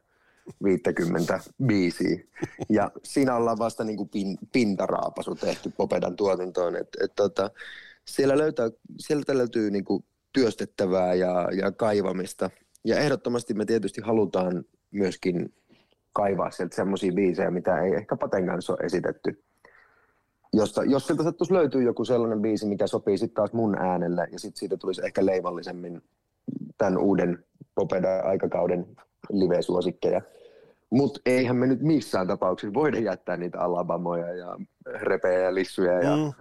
50 0.64 1.40
biisiä. 1.66 2.20
Ja 2.68 2.90
siinä 3.02 3.36
ollaan 3.36 3.58
vasta 3.58 3.84
niin 3.84 3.96
kuin 3.96 4.08
pin, 4.08 4.38
pintaraapasu 4.52 5.34
tehty 5.34 5.72
Popedan 5.76 6.16
tuotantoon. 6.16 6.76
Et, 6.76 6.88
et 7.00 7.12
tota, 7.16 7.50
siellä, 8.04 8.38
löytää, 8.38 8.70
sieltä 8.98 9.38
löytyy 9.38 9.70
niin 9.70 9.84
kuin 9.84 10.04
työstettävää 10.32 11.14
ja, 11.14 11.48
ja 11.52 11.72
kaivamista. 11.72 12.50
Ja 12.84 12.98
ehdottomasti 12.98 13.54
me 13.54 13.64
tietysti 13.64 14.00
halutaan 14.00 14.64
myöskin 14.90 15.54
kaivaa 16.12 16.50
sieltä 16.50 16.76
semmoisia 16.76 17.12
biisejä, 17.12 17.50
mitä 17.50 17.80
ei 17.80 17.94
ehkä 17.94 18.16
Paten 18.16 18.46
kanssa 18.46 18.72
ole 18.72 18.86
esitetty 18.86 19.44
josta, 20.56 20.84
jos 20.84 21.06
sieltä 21.06 21.22
sattuisi 21.22 21.54
löytyy 21.54 21.82
joku 21.82 22.04
sellainen 22.04 22.42
biisi, 22.42 22.66
mikä 22.66 22.86
sopii 22.86 23.18
sitten 23.18 23.34
taas 23.34 23.52
mun 23.52 23.78
äänelle, 23.78 24.28
ja 24.32 24.38
sitten 24.38 24.58
siitä 24.58 24.76
tulisi 24.76 25.04
ehkä 25.04 25.26
leimallisemmin 25.26 26.02
tämän 26.78 26.98
uuden 26.98 27.44
Popeda-aikakauden 27.74 28.86
live-suosikkeja. 29.30 30.22
Mutta 30.90 31.20
eihän 31.26 31.56
me 31.56 31.66
nyt 31.66 31.82
missään 31.82 32.26
tapauksessa 32.26 32.74
voida 32.74 32.98
jättää 32.98 33.36
niitä 33.36 33.60
Alabamoja 33.60 34.34
ja 34.34 34.58
repejä 34.86 35.38
ja 35.38 35.54
lissuja 35.54 36.02
ja 36.02 36.16
mm. 36.16 36.32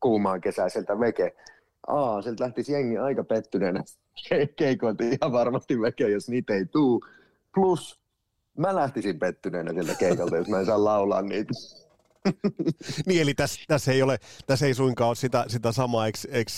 kuumaa 0.00 0.38
kesäiseltä 0.38 1.00
veke. 1.00 1.34
Aa, 1.86 2.22
sieltä 2.22 2.44
lähtisi 2.44 2.72
jengi 2.72 2.98
aika 2.98 3.24
pettyneenä 3.24 3.82
keikoilta 4.56 5.04
ihan 5.04 5.32
varmasti 5.32 5.80
veke, 5.80 6.08
jos 6.08 6.28
niitä 6.28 6.54
ei 6.54 6.66
tuu. 6.66 7.04
Plus 7.54 8.00
mä 8.58 8.74
lähtisin 8.74 9.18
pettyneenä 9.18 9.72
sieltä 9.72 9.94
keikolta, 9.98 10.36
jos 10.36 10.48
mä 10.48 10.60
en 10.60 10.66
saa 10.66 10.84
laulaa 10.84 11.22
niitä. 11.22 11.52
niin, 13.06 13.22
eli 13.22 13.34
tässä, 13.34 13.60
tässä, 13.68 13.92
ei 13.92 14.02
ole, 14.02 14.18
tässä 14.46 14.66
ei 14.66 14.74
suinkaan 14.74 15.08
ole 15.08 15.16
sitä, 15.16 15.44
sitä 15.48 15.72
samaa, 15.72 16.06
eikö, 16.06 16.18
eikö 16.28 16.50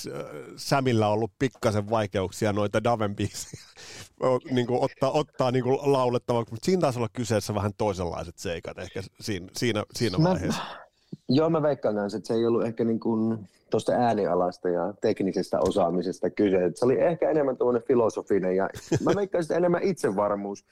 Sämillä 0.56 1.08
ollut 1.08 1.32
pikkasen 1.38 1.90
vaikeuksia 1.90 2.52
noita 2.52 2.84
Daven 2.84 3.16
biisejä 3.16 3.62
niin 4.50 4.66
kuin 4.66 4.80
ottaa, 4.82 5.10
ottaa 5.10 5.50
niin 5.50 5.64
kuin 5.64 5.78
laulettavaksi, 5.82 6.54
mutta 6.54 6.64
siinä 6.64 6.80
taisi 6.80 6.98
olla 6.98 7.08
kyseessä 7.12 7.54
vähän 7.54 7.72
toisenlaiset 7.78 8.38
seikat 8.38 8.78
ehkä 8.78 9.02
siinä, 9.20 9.46
siinä, 9.56 9.84
siinä 9.94 10.18
vaiheessa. 10.22 10.62
Mä, 10.62 10.86
joo, 11.28 11.50
mä 11.50 11.62
veikkaan 11.62 11.94
kanssa, 11.94 12.18
että 12.18 12.28
se 12.28 12.34
ei 12.34 12.46
ollut 12.46 12.64
ehkä 12.64 12.84
niin 12.84 13.00
kuin 13.00 13.48
tuosta 13.70 13.92
äänialasta 13.92 14.68
ja 14.68 14.94
teknisestä 15.00 15.60
osaamisesta 15.60 16.30
kyse. 16.30 16.70
Se 16.74 16.84
oli 16.84 17.00
ehkä 17.00 17.30
enemmän 17.30 17.56
tuommoinen 17.56 17.88
filosofinen 17.88 18.56
ja 18.56 18.70
mä 19.04 19.12
veikkaan 19.16 19.42
että 19.42 19.56
enemmän 19.56 19.82
itsevarmuus. 19.82 20.64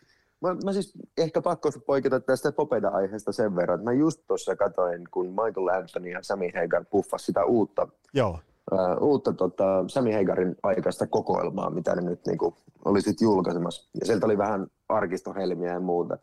Mä, 0.45 0.57
mä 0.65 0.73
siis 0.73 0.93
ehkä 1.19 1.43
pakko 1.43 1.71
poiketa 1.87 2.21
tästä 2.21 2.53
Popeda-aiheesta 2.53 3.33
sen 3.33 3.57
verran, 3.57 3.81
että 3.81 3.91
mä 3.91 3.93
just 3.93 4.21
tuossa 4.27 4.57
katoin, 4.57 5.05
kun 5.11 5.27
Michael 5.27 5.69
Anthony 5.69 6.09
ja 6.09 6.23
Sammy 6.23 6.51
Hagar 6.55 6.85
puffas 6.91 7.27
sitä 7.27 7.45
uutta, 7.45 7.89
Joo. 8.15 8.39
Uh, 8.73 9.09
uutta 9.09 9.33
tota, 9.33 9.85
Sammy 9.87 10.13
Hagarin 10.13 10.57
aikaista 10.63 11.07
kokoelmaa, 11.07 11.71
mitä 11.71 11.95
ne 11.97 12.03
nyt 12.03 12.27
niinku, 12.27 12.55
oli 12.85 13.01
sit 13.01 13.21
julkaisemassa. 13.21 13.89
Ja 14.01 14.07
sieltä 14.07 14.27
oli 14.27 14.39
vähän 14.39 14.67
arkistohelmiä 14.89 15.73
ja 15.73 15.81
muuta. 15.81 16.19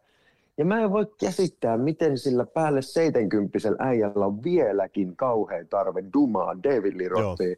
Ja 0.57 0.65
mä 0.65 0.81
en 0.81 0.91
voi 0.91 1.05
käsittää, 1.19 1.77
miten 1.77 2.17
sillä 2.17 2.45
päälle 2.45 2.81
70 2.81 3.57
äijällä 3.79 4.25
on 4.25 4.43
vieläkin 4.43 5.15
kauhean 5.15 5.67
tarve 5.67 6.03
dumaa 6.13 6.63
David 6.63 6.97
Lee 6.97 7.57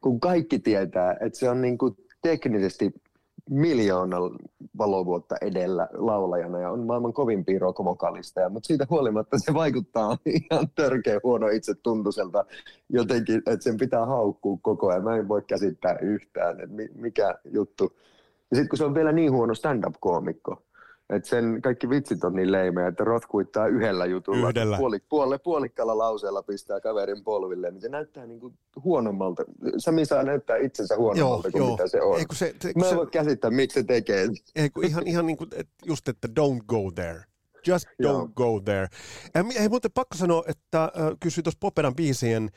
kun 0.00 0.20
kaikki 0.20 0.58
tietää, 0.58 1.16
että 1.20 1.38
se 1.38 1.50
on 1.50 1.62
niinku 1.62 1.96
teknisesti 2.22 2.94
miljoona 3.50 4.16
valovuotta 4.78 5.36
edellä 5.40 5.88
laulajana 5.92 6.60
ja 6.60 6.70
on 6.70 6.86
maailman 6.86 7.12
kovimpia 7.12 7.58
rock-vokalisteja, 7.58 8.48
mutta 8.48 8.66
siitä 8.66 8.86
huolimatta 8.90 9.38
se 9.38 9.54
vaikuttaa 9.54 10.18
ihan 10.26 10.68
törkeä 10.74 11.20
huono 11.22 11.48
itsetuntuiselta 11.48 12.44
jotenkin, 12.88 13.36
että 13.36 13.64
sen 13.64 13.76
pitää 13.76 14.06
haukkua 14.06 14.58
koko 14.62 14.88
ajan. 14.88 15.04
Mä 15.04 15.16
en 15.16 15.28
voi 15.28 15.42
käsittää 15.42 15.98
yhtään, 15.98 16.60
että 16.60 16.76
mikä 16.94 17.34
juttu. 17.44 17.92
Ja 18.50 18.56
sitten 18.56 18.68
kun 18.68 18.78
se 18.78 18.84
on 18.84 18.94
vielä 18.94 19.12
niin 19.12 19.32
huono 19.32 19.54
stand-up-koomikko, 19.54 20.62
että 21.10 21.28
sen 21.28 21.62
kaikki 21.62 21.90
vitsit 21.90 22.24
on 22.24 22.34
niin 22.34 22.52
leimejä, 22.52 22.88
että 22.88 23.04
Roth 23.04 23.28
kuittaa 23.28 23.66
yhdellä 23.66 24.06
jutulla. 24.06 24.48
Yhdellä. 24.48 24.76
Puoli, 24.76 24.98
puoli, 25.08 25.38
puolikkaalla 25.38 25.98
lauseella 25.98 26.42
pistää 26.42 26.80
kaverin 26.80 27.24
polville, 27.24 27.70
niin 27.70 27.80
se 27.80 27.88
näyttää 27.88 28.26
niin 28.26 28.40
kuin 28.40 28.58
huonommalta. 28.84 29.44
Sami 29.78 30.04
saa 30.04 30.22
näyttää 30.22 30.56
itsensä 30.56 30.96
huonommalta 30.96 31.48
joo, 31.48 31.52
kuin 31.52 31.60
joo. 31.60 31.70
mitä 31.70 31.88
se 31.88 32.02
on. 32.02 32.18
Ei, 32.18 32.24
se, 32.32 32.54
se, 32.62 32.72
Mä 32.76 32.84
en 32.84 32.90
se, 32.90 32.96
voi 32.96 33.06
käsittää, 33.06 33.50
miksi 33.50 33.80
se 33.80 33.86
tekee. 33.86 34.28
Ei, 34.56 34.70
kun 34.70 34.84
ihan, 34.84 35.06
ihan 35.06 35.26
niin 35.26 35.36
kuin, 35.36 35.50
et 35.54 35.68
just, 35.86 36.08
että 36.08 36.28
don't 36.28 36.64
go 36.66 36.90
there. 36.94 37.24
Just 37.66 37.86
don't 37.86 37.92
joo. 37.98 38.28
go 38.36 38.60
there. 38.60 38.88
Ei 39.60 39.68
muuten 39.68 39.90
pakko 39.94 40.16
sanoa, 40.16 40.44
että 40.48 40.82
äh, 40.82 40.90
kysyi 41.20 41.42
tuossa 41.42 41.58
Popedan 41.60 41.96
biisien 41.96 42.50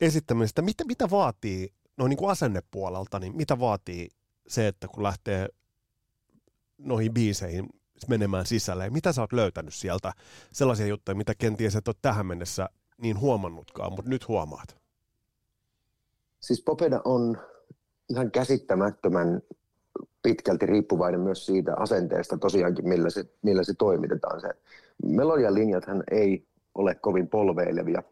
esittämisestä, 0.00 0.62
mitä, 0.62 0.84
mitä 0.84 1.10
vaatii 1.10 1.68
no 1.96 2.08
niin 2.08 2.16
kuin 2.16 2.30
asennepuolelta, 2.30 3.18
niin 3.18 3.36
mitä 3.36 3.58
vaatii 3.60 4.08
se, 4.48 4.68
että 4.68 4.88
kun 4.88 5.02
lähtee 5.02 5.48
noihin 6.78 7.14
biiseihin 7.14 7.68
menemään 8.08 8.46
sisälle. 8.46 8.84
Ja 8.84 8.90
mitä 8.90 9.12
sä 9.12 9.20
oot 9.20 9.32
löytänyt 9.32 9.74
sieltä 9.74 10.12
sellaisia 10.52 10.86
juttuja, 10.86 11.14
mitä 11.14 11.34
kenties 11.38 11.76
et 11.76 11.88
ole 11.88 11.96
tähän 12.02 12.26
mennessä 12.26 12.68
niin 12.98 13.20
huomannutkaan, 13.20 13.92
mutta 13.92 14.10
nyt 14.10 14.28
huomaat? 14.28 14.76
Siis 16.40 16.62
Popeda 16.62 17.00
on 17.04 17.38
ihan 18.08 18.30
käsittämättömän 18.30 19.42
pitkälti 20.22 20.66
riippuvainen 20.66 21.20
myös 21.20 21.46
siitä 21.46 21.74
asenteesta 21.76 22.38
tosiaankin, 22.38 22.88
millä 22.88 23.10
se, 23.10 23.24
millä 23.42 23.64
se 23.64 23.74
toimitetaan. 23.74 24.40
Se 24.40 24.48
melodian 25.04 25.54
linjathan 25.54 26.02
ei 26.10 26.46
ole 26.74 26.94
kovin 26.94 27.28
polveilevia 27.28 28.02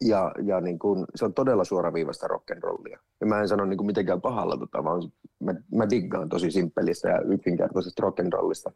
ja, 0.00 0.32
ja 0.42 0.60
niin 0.60 0.78
kuin, 0.78 1.06
se 1.14 1.24
on 1.24 1.34
todella 1.34 1.64
suoraviivasta 1.64 2.26
rock'n'rollia. 2.26 2.98
Ja 3.20 3.26
mä 3.26 3.40
en 3.40 3.48
sano 3.48 3.64
niin 3.64 3.86
mitenkään 3.86 4.20
pahalla, 4.20 4.56
tota, 4.56 4.84
vaan 4.84 5.02
mä, 5.40 5.54
mä 5.74 5.90
diggaan 5.90 6.28
tosi 6.28 6.50
simppelistä 6.50 7.08
ja 7.08 7.20
yksinkertaisesta 7.20 8.06
rock'n'rollista. 8.06 8.72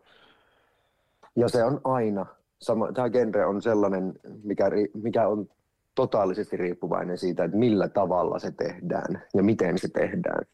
Ja 1.36 1.48
se 1.48 1.64
on 1.64 1.80
aina, 1.84 2.26
sama, 2.58 2.92
tämä 2.92 3.10
genre 3.10 3.46
on 3.46 3.62
sellainen, 3.62 4.14
mikä, 4.42 4.70
mikä 5.02 5.28
on 5.28 5.48
totaalisesti 5.94 6.56
riippuvainen 6.56 7.18
siitä, 7.18 7.44
että 7.44 7.56
millä 7.56 7.88
tavalla 7.88 8.38
se 8.38 8.50
tehdään 8.50 9.22
ja 9.34 9.42
miten 9.42 9.78
se 9.78 9.88
tehdään. 9.88 10.44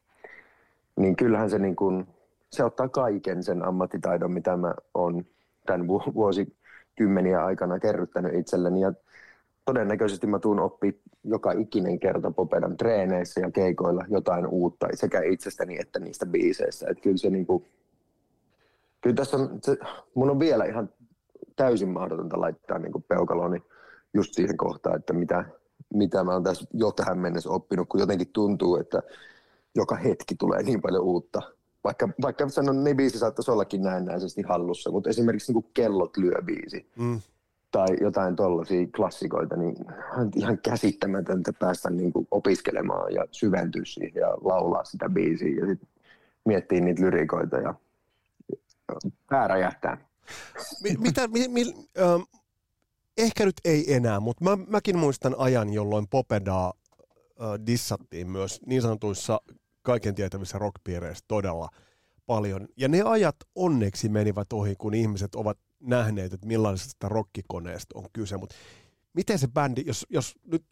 Niin 0.97 1.17
kyllähän 1.17 1.51
se, 1.51 1.59
niin 1.59 1.77
kuin, 1.77 2.07
se 2.51 2.65
ottaa 2.65 2.89
kaiken 2.89 3.43
sen 3.43 3.65
ammattitaidon, 3.65 4.33
mitä 4.33 4.57
mä 4.57 4.75
oon 4.95 5.25
tämän 5.67 5.87
vuosikymmeniä 6.15 7.45
aikana 7.45 7.79
kerryttänyt 7.79 8.35
itselleni. 8.35 8.81
Ja 8.81 8.93
todennäköisesti 9.71 10.27
mä 10.27 10.39
tuun 10.39 10.61
oppi 10.61 11.01
joka 11.25 11.53
ikinen 11.53 12.01
kerta 12.01 12.31
Popedan 12.31 12.77
treeneissä 12.77 13.41
ja 13.41 13.51
keikoilla 13.51 14.05
jotain 14.09 14.47
uutta 14.47 14.87
sekä 14.95 15.23
itsestäni 15.23 15.81
että 15.81 15.99
niistä 15.99 16.27
biiseistä. 16.27 16.87
Että 16.91 17.03
kyllä 17.03 17.17
se 17.17 17.31
niinku, 17.31 17.67
kyllä 19.01 19.17
tässä 19.17 19.37
on, 19.37 19.59
se, 19.63 19.77
mun 20.15 20.31
on 20.31 20.39
vielä 20.39 20.65
ihan 20.65 20.89
täysin 21.57 21.89
mahdotonta 21.89 22.41
laittaa 22.41 22.79
niinku 22.79 23.05
peukaloni 23.09 23.63
just 24.15 24.35
siihen 24.35 24.57
kohtaan, 24.57 24.97
että 24.97 25.13
mitä, 25.13 25.45
mitä 25.95 26.25
mä 26.25 26.33
oon 26.33 26.45
tässä 26.45 26.67
jo 26.75 26.93
tähän 26.93 27.19
mennessä 27.19 27.51
oppinut, 27.51 27.89
kun 27.89 28.01
jotenkin 28.01 28.29
tuntuu, 28.33 28.77
että 28.77 29.03
joka 29.75 29.97
hetki 29.97 30.35
tulee 30.35 30.63
niin 30.63 30.83
paljon 30.83 31.05
uutta. 31.05 31.43
Vaikka, 31.85 32.09
vaikka 32.23 32.49
sanon, 32.49 32.85
ne 32.85 32.95
biisi 32.95 33.19
saattaisi 33.19 33.51
ollakin 33.51 33.83
näennäisesti 33.83 34.43
hallussa, 34.43 34.91
mutta 34.91 35.11
esimerkiksi 35.11 35.53
niin 35.53 35.63
kuin 35.63 35.73
kellot 35.75 36.17
lyö 36.17 36.43
biisi. 36.43 36.87
Mm 36.97 37.21
tai 37.71 37.87
jotain 38.01 38.37
tollaisia 38.37 38.87
klassikoita, 38.97 39.57
niin 39.57 39.77
ihan 40.37 40.59
käsittämätöntä 40.59 41.53
päästä 41.53 41.91
niin 41.91 42.13
kuin 42.13 42.29
opiskelemaan 42.31 43.15
ja 43.15 43.25
syventyä 43.31 43.83
siihen 43.85 44.15
ja 44.15 44.29
laulaa 44.29 44.85
sitä 44.85 45.09
biisiä 45.09 45.61
ja 45.61 45.67
sitten 45.67 45.89
miettiä 46.45 46.81
niitä 46.81 47.03
lyrikoita 47.03 47.57
ja 47.57 47.75
pää 49.31 49.49
räjähtää. 49.49 49.97
Mitä, 50.99 51.29
mi, 51.29 51.49
mi, 51.49 51.63
ähm, 51.99 52.23
ehkä 53.19 53.45
nyt 53.45 53.61
ei 53.65 53.95
enää, 53.95 54.21
mutta 54.21 54.45
mä, 54.45 54.59
mäkin 54.67 54.99
muistan 54.99 55.35
ajan, 55.39 55.73
jolloin 55.73 56.07
Popedaa 56.11 56.73
äh, 57.41 57.67
dissattiin 57.67 58.31
myös 58.31 58.61
niin 58.67 58.83
sanotuissa 58.83 59.41
kaiken 59.83 60.15
tietävissä 60.15 60.59
rockpiireissä 60.59 61.25
todella 61.29 61.69
paljon. 62.27 62.69
Ja 62.77 62.89
ne 62.89 63.03
ajat 63.03 63.37
onneksi 63.55 64.09
menivät 64.09 64.53
ohi, 64.53 64.75
kun 64.79 64.95
ihmiset 64.95 65.35
ovat 65.35 65.59
nähneet, 65.81 66.33
että 66.33 66.47
millaisesta 66.47 67.09
rockikoneesta 67.09 67.99
on 67.99 68.07
kyse, 68.13 68.37
mutta 68.37 68.57
miten 69.13 69.39
se 69.39 69.49
bändi, 69.49 69.83
jos, 69.87 70.07
jos 70.11 70.35
nyt 70.45 70.65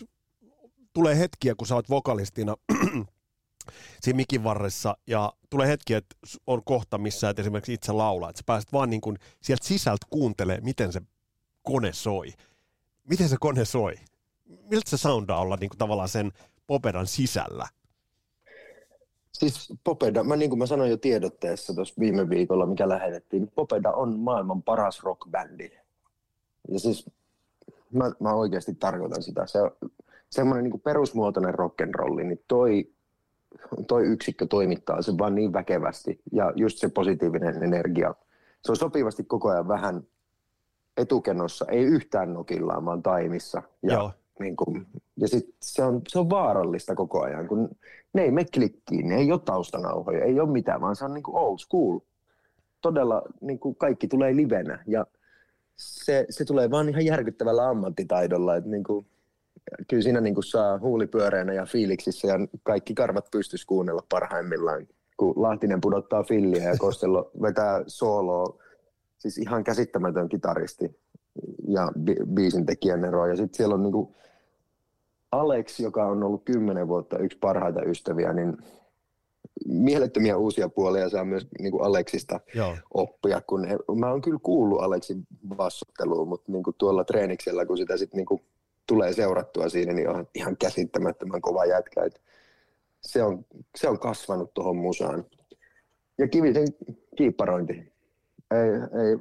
tulee 0.93 1.19
hetkiä, 1.19 1.55
kun 1.55 1.67
sä 1.67 1.75
oot 1.75 1.91
vokalistina 1.91 2.57
siinä 4.03 4.17
mikin 4.17 4.45
varressa 4.45 4.97
ja 5.07 5.33
tulee 5.51 5.69
hetki, 5.69 5.95
että 5.95 6.17
on 6.47 6.65
kohta, 6.65 6.99
missä 6.99 7.31
et 7.31 7.39
esimerkiksi 7.39 7.73
itse 7.73 7.93
laulaa, 7.93 8.31
että 8.31 8.39
sä 8.39 8.45
pääset 8.47 8.73
vaan 8.73 8.91
niin 8.91 9.01
kuin 9.01 9.19
sieltä 9.43 9.67
sisältä 9.67 10.07
kuuntelee, 10.11 10.61
miten 10.61 10.93
se 10.93 11.03
kone 11.63 11.93
soi. 11.93 12.33
Miten 13.09 13.29
se 13.29 13.37
kone 13.41 13.65
soi? 13.65 13.95
Miltä 14.71 14.91
se 14.91 14.97
soundaa 14.97 15.41
olla 15.41 15.57
niin 15.57 15.71
kuin 15.71 15.79
tavallaan 15.79 16.09
sen 16.09 16.33
Popedan 16.67 17.07
sisällä? 17.07 17.69
Siis 19.39 19.73
Popeda, 19.85 20.25
mä, 20.25 20.37
niin 20.37 20.51
kuin 20.51 20.59
mä 20.59 20.67
sanoin 20.67 20.91
jo 20.91 20.97
tiedotteessa 20.97 21.75
tuossa 21.75 21.95
viime 22.01 22.29
viikolla, 22.29 22.67
mikä 22.67 22.89
lähetettiin, 22.89 23.43
niin 23.43 23.53
Popeda 23.55 23.91
on 23.93 24.19
maailman 24.19 24.63
paras 24.63 25.03
rockbändi. 25.03 25.71
Ja 26.69 26.79
siis 26.79 27.11
mä, 27.93 28.13
mä 28.21 28.35
oikeasti 28.35 28.75
tarkoitan 28.75 29.23
sitä. 29.23 29.47
Se 29.47 29.63
on 29.63 29.71
semmoinen 30.31 30.65
niin 30.65 30.81
perusmuotoinen 30.81 31.55
rock'n'rolli, 31.55 32.25
niin 32.25 32.45
toi, 32.49 32.91
toi 33.87 34.07
yksikkö 34.07 34.47
toimittaa 34.47 35.03
sen 35.03 35.19
vaan 35.19 35.35
niin 35.35 35.53
väkevästi. 35.53 36.21
Ja 36.33 36.53
just 36.57 36.79
se 36.79 36.89
positiivinen 36.89 37.63
energia. 37.63 38.15
Se 38.65 38.73
on 38.73 38.77
sopivasti 38.77 39.25
koko 39.25 39.49
ajan 39.49 39.69
vähän 39.69 40.03
etukenossa, 40.97 41.65
ei 41.69 41.85
yhtään 41.85 42.35
nokillaan, 42.35 42.85
vaan 42.85 43.03
taimissa. 43.03 43.63
Ja 43.83 43.93
Joo 43.93 44.13
niin 44.41 44.57
kuin, 44.57 44.87
ja 45.17 45.29
sit 45.29 45.55
se, 45.63 45.83
on, 45.83 46.03
se 46.09 46.19
on 46.19 46.31
vaarallista 46.31 46.95
koko 46.95 47.23
ajan, 47.23 47.49
kun 47.49 47.69
ne 48.13 48.23
ei 48.23 48.31
me 48.31 48.45
klikkiin, 48.55 49.09
ne 49.09 49.17
ei 49.17 49.33
ole 49.33 49.41
taustanauhoja, 49.45 50.25
ei 50.25 50.41
ole 50.41 50.51
mitään, 50.51 50.81
vaan 50.81 50.97
se 50.97 51.05
on 51.05 51.15
niin 51.15 51.23
kuin 51.23 51.37
old 51.37 51.59
school. 51.59 51.99
Todella 52.81 53.23
niin 53.41 53.59
kuin 53.59 53.77
kaikki 53.77 54.09
tulee 54.09 54.37
livenä 54.37 54.85
ja 54.87 55.07
se, 55.77 56.27
se 56.31 56.45
tulee 56.45 56.71
vaan 56.71 56.89
ihan 56.89 57.05
järkyttävällä 57.05 57.69
ammattitaidolla, 57.69 58.57
että 58.57 58.71
niin 58.71 58.85
kuin, 58.85 59.07
kyllä 59.89 60.03
siinä 60.03 60.21
niin 60.21 60.35
kuin 60.35 60.45
saa 60.45 60.79
huulipyöreänä 60.79 61.53
ja 61.53 61.67
fiiliksissä 61.67 62.29
ja 62.29 62.35
kaikki 62.63 62.95
karvat 62.95 63.31
pystyisi 63.31 63.67
kuunnella 63.67 64.03
parhaimmillaan, 64.09 64.87
kun 65.17 65.35
Lahtinen 65.37 65.81
pudottaa 65.81 66.23
filliä 66.23 66.65
ja 66.65 66.77
Kostello 66.79 67.31
vetää 67.43 67.85
sooloa, 67.87 68.63
siis 69.19 69.39
ihan 69.39 69.65
käsittämätön 69.65 70.29
kitaristi 70.29 70.99
ja 71.69 71.93
bi- 71.99 72.27
biisin 72.35 72.67
tekijän 72.67 73.05
eroa. 73.05 73.29
Ja 73.29 73.37
sitten 73.37 73.57
siellä 73.57 73.75
on 73.75 73.83
niinku 73.83 74.17
Alex, 75.33 75.81
joka 75.81 76.07
on 76.07 76.23
ollut 76.23 76.45
kymmenen 76.45 76.89
vuotta 76.89 77.19
yksi 77.19 77.39
parhaita 77.39 77.83
ystäviä, 77.83 78.33
niin 78.33 78.57
mielettömiä 79.67 80.37
uusia 80.37 80.69
puolia 80.69 81.09
saa 81.09 81.25
myös 81.25 81.47
niin 81.59 81.71
kuin 81.71 81.85
Aleksista 81.85 82.41
Joo. 82.55 82.77
oppia. 82.95 83.41
Kun 83.47 83.65
he, 83.65 83.79
mä 83.99 84.11
oon 84.11 84.23
kyllä 84.23 84.39
kuullut 84.43 84.83
Aleksin 84.83 85.27
bassotteluun, 85.49 86.29
mutta 86.29 86.53
niin 86.53 86.63
kuin 86.63 86.77
tuolla 86.79 87.05
treeniksellä, 87.05 87.67
kun 87.67 87.79
sitä 87.79 87.97
sitten 87.97 88.19
niin 88.19 88.41
tulee 88.87 89.13
seurattua 89.13 89.69
siinä, 89.69 89.93
niin 89.93 90.09
on 90.09 90.27
ihan 90.35 90.57
käsittämättömän 90.57 91.41
kova 91.41 91.65
jätkä. 91.65 92.05
Et 92.05 92.21
se, 93.01 93.23
on, 93.23 93.45
se 93.77 93.89
on 93.89 93.99
kasvanut 93.99 94.55
tuohon 94.55 94.77
musaan. 94.77 95.25
Ja 96.19 96.29
Kivisen 96.29 96.69
kiipparointi. 97.17 97.93
Ei, 98.51 98.71
ei, 99.05 99.19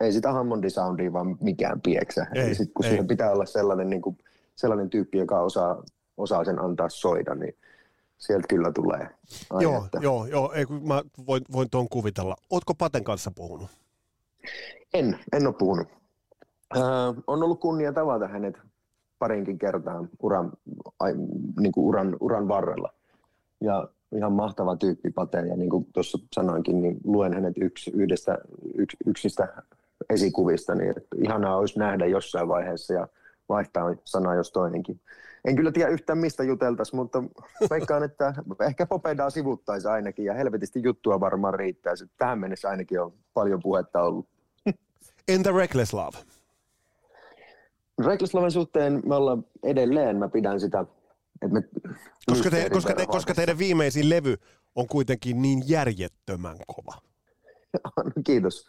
ei 0.00 0.12
sitä 0.12 0.32
Hammondi 0.32 0.70
soundia 0.70 1.12
vaan 1.12 1.36
mikään 1.40 1.80
pieksä. 1.80 2.26
Ei, 2.34 2.54
sit, 2.54 2.70
kun 2.74 2.84
ei. 2.84 2.90
siihen 2.90 3.06
pitää 3.06 3.32
olla 3.32 3.46
sellainen 3.46 3.90
niin 3.90 4.02
kuin, 4.02 4.18
sellainen 4.56 4.90
tyyppi, 4.90 5.18
joka 5.18 5.40
osaa, 5.40 5.82
osaa 6.16 6.44
sen 6.44 6.58
antaa 6.58 6.88
soida, 6.88 7.34
niin 7.34 7.56
sieltä 8.18 8.46
kyllä 8.48 8.72
tulee 8.72 9.08
Joo, 9.60 9.88
joo, 10.00 10.26
joo 10.26 10.52
ei, 10.52 10.66
mä 10.66 11.02
voin, 11.26 11.42
voin 11.52 11.70
tuon 11.70 11.88
kuvitella. 11.88 12.36
Ootko 12.50 12.74
Paten 12.74 13.04
kanssa 13.04 13.30
puhunut? 13.34 13.70
En, 14.94 15.18
en 15.32 15.46
ole 15.46 15.54
puhunut. 15.58 15.88
Äh, 16.76 16.82
on 17.26 17.42
ollut 17.42 17.60
kunnia 17.60 17.92
tavata 17.92 18.28
hänet 18.28 18.58
parinkin 19.18 19.58
kertaa 19.58 20.04
uran, 20.22 20.52
ai, 21.00 21.14
niin 21.60 21.72
kuin 21.72 21.84
uran, 21.84 22.16
uran 22.20 22.48
varrella. 22.48 22.92
Ja 23.60 23.88
ihan 24.16 24.32
mahtava 24.32 24.76
tyyppi 24.76 25.10
Pate, 25.10 25.38
ja 25.38 25.56
niin 25.56 25.70
kuin 25.70 25.86
tuossa 25.92 26.18
sanoinkin, 26.34 26.82
niin 26.82 27.00
luen 27.04 27.34
hänet 27.34 27.54
yksi, 27.56 27.90
yhdestä, 27.90 28.38
yks, 28.74 28.96
yksistä 29.06 29.62
esikuvista, 30.10 30.74
niin 30.74 30.90
että 30.90 31.16
ihanaa 31.24 31.56
olisi 31.56 31.78
nähdä 31.78 32.06
jossain 32.06 32.48
vaiheessa, 32.48 32.94
ja 32.94 33.08
vaihtaa 33.52 33.94
sana 34.04 34.34
jos 34.34 34.52
toinenkin. 34.52 35.00
En 35.44 35.56
kyllä 35.56 35.72
tiedä 35.72 35.90
yhtään 35.90 36.18
mistä 36.18 36.42
juteltaisiin, 36.44 36.96
mutta 36.96 37.22
veikkaan, 37.70 38.02
että 38.02 38.34
ehkä 38.66 38.86
Popedaa 38.86 39.30
sivuttaisi 39.30 39.88
ainakin 39.88 40.24
ja 40.24 40.34
helvetisti 40.34 40.82
juttua 40.82 41.20
varmaan 41.20 41.54
riittäisi. 41.54 42.10
Tähän 42.18 42.38
mennessä 42.38 42.68
ainakin 42.68 43.00
on 43.00 43.12
paljon 43.34 43.60
puhetta 43.62 44.02
ollut. 44.02 44.28
Entä 45.28 45.50
Reckless 45.50 45.94
Love? 45.94 46.18
Reckless 48.06 48.34
Loven 48.34 48.50
suhteen 48.50 49.02
me 49.06 49.14
ollaan 49.14 49.44
edelleen, 49.62 50.16
mä 50.16 50.28
pidän 50.28 50.60
sitä, 50.60 50.84
että 51.42 51.54
me 51.54 51.62
koska, 52.26 52.50
te, 52.50 52.70
koska, 52.70 52.94
te, 52.94 53.06
koska 53.06 53.34
teidän 53.34 53.58
viimeisin 53.58 54.10
levy 54.10 54.36
on 54.74 54.86
kuitenkin 54.86 55.42
niin 55.42 55.62
järjettömän 55.66 56.56
kova. 56.66 56.94
Kiitos. 58.26 58.66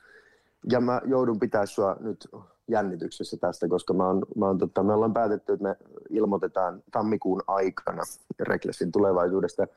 Ja 0.71 0.81
mä 0.81 1.01
joudun 1.05 1.39
pitää 1.39 1.65
sua 1.65 1.95
nyt 1.99 2.27
jännityksessä 2.67 3.37
tästä, 3.37 3.67
koska 3.67 3.93
mä 3.93 4.07
oon, 4.07 4.25
mä 4.35 4.45
oon, 4.47 4.57
tota, 4.57 4.83
me 4.83 4.93
ollaan 4.93 5.13
päätetty, 5.13 5.53
että 5.53 5.63
me 5.63 5.75
ilmoitetaan 6.09 6.83
tammikuun 6.91 7.41
aikana 7.47 8.03
Reklessin 8.39 8.91
tulevaisuudesta. 8.91 9.67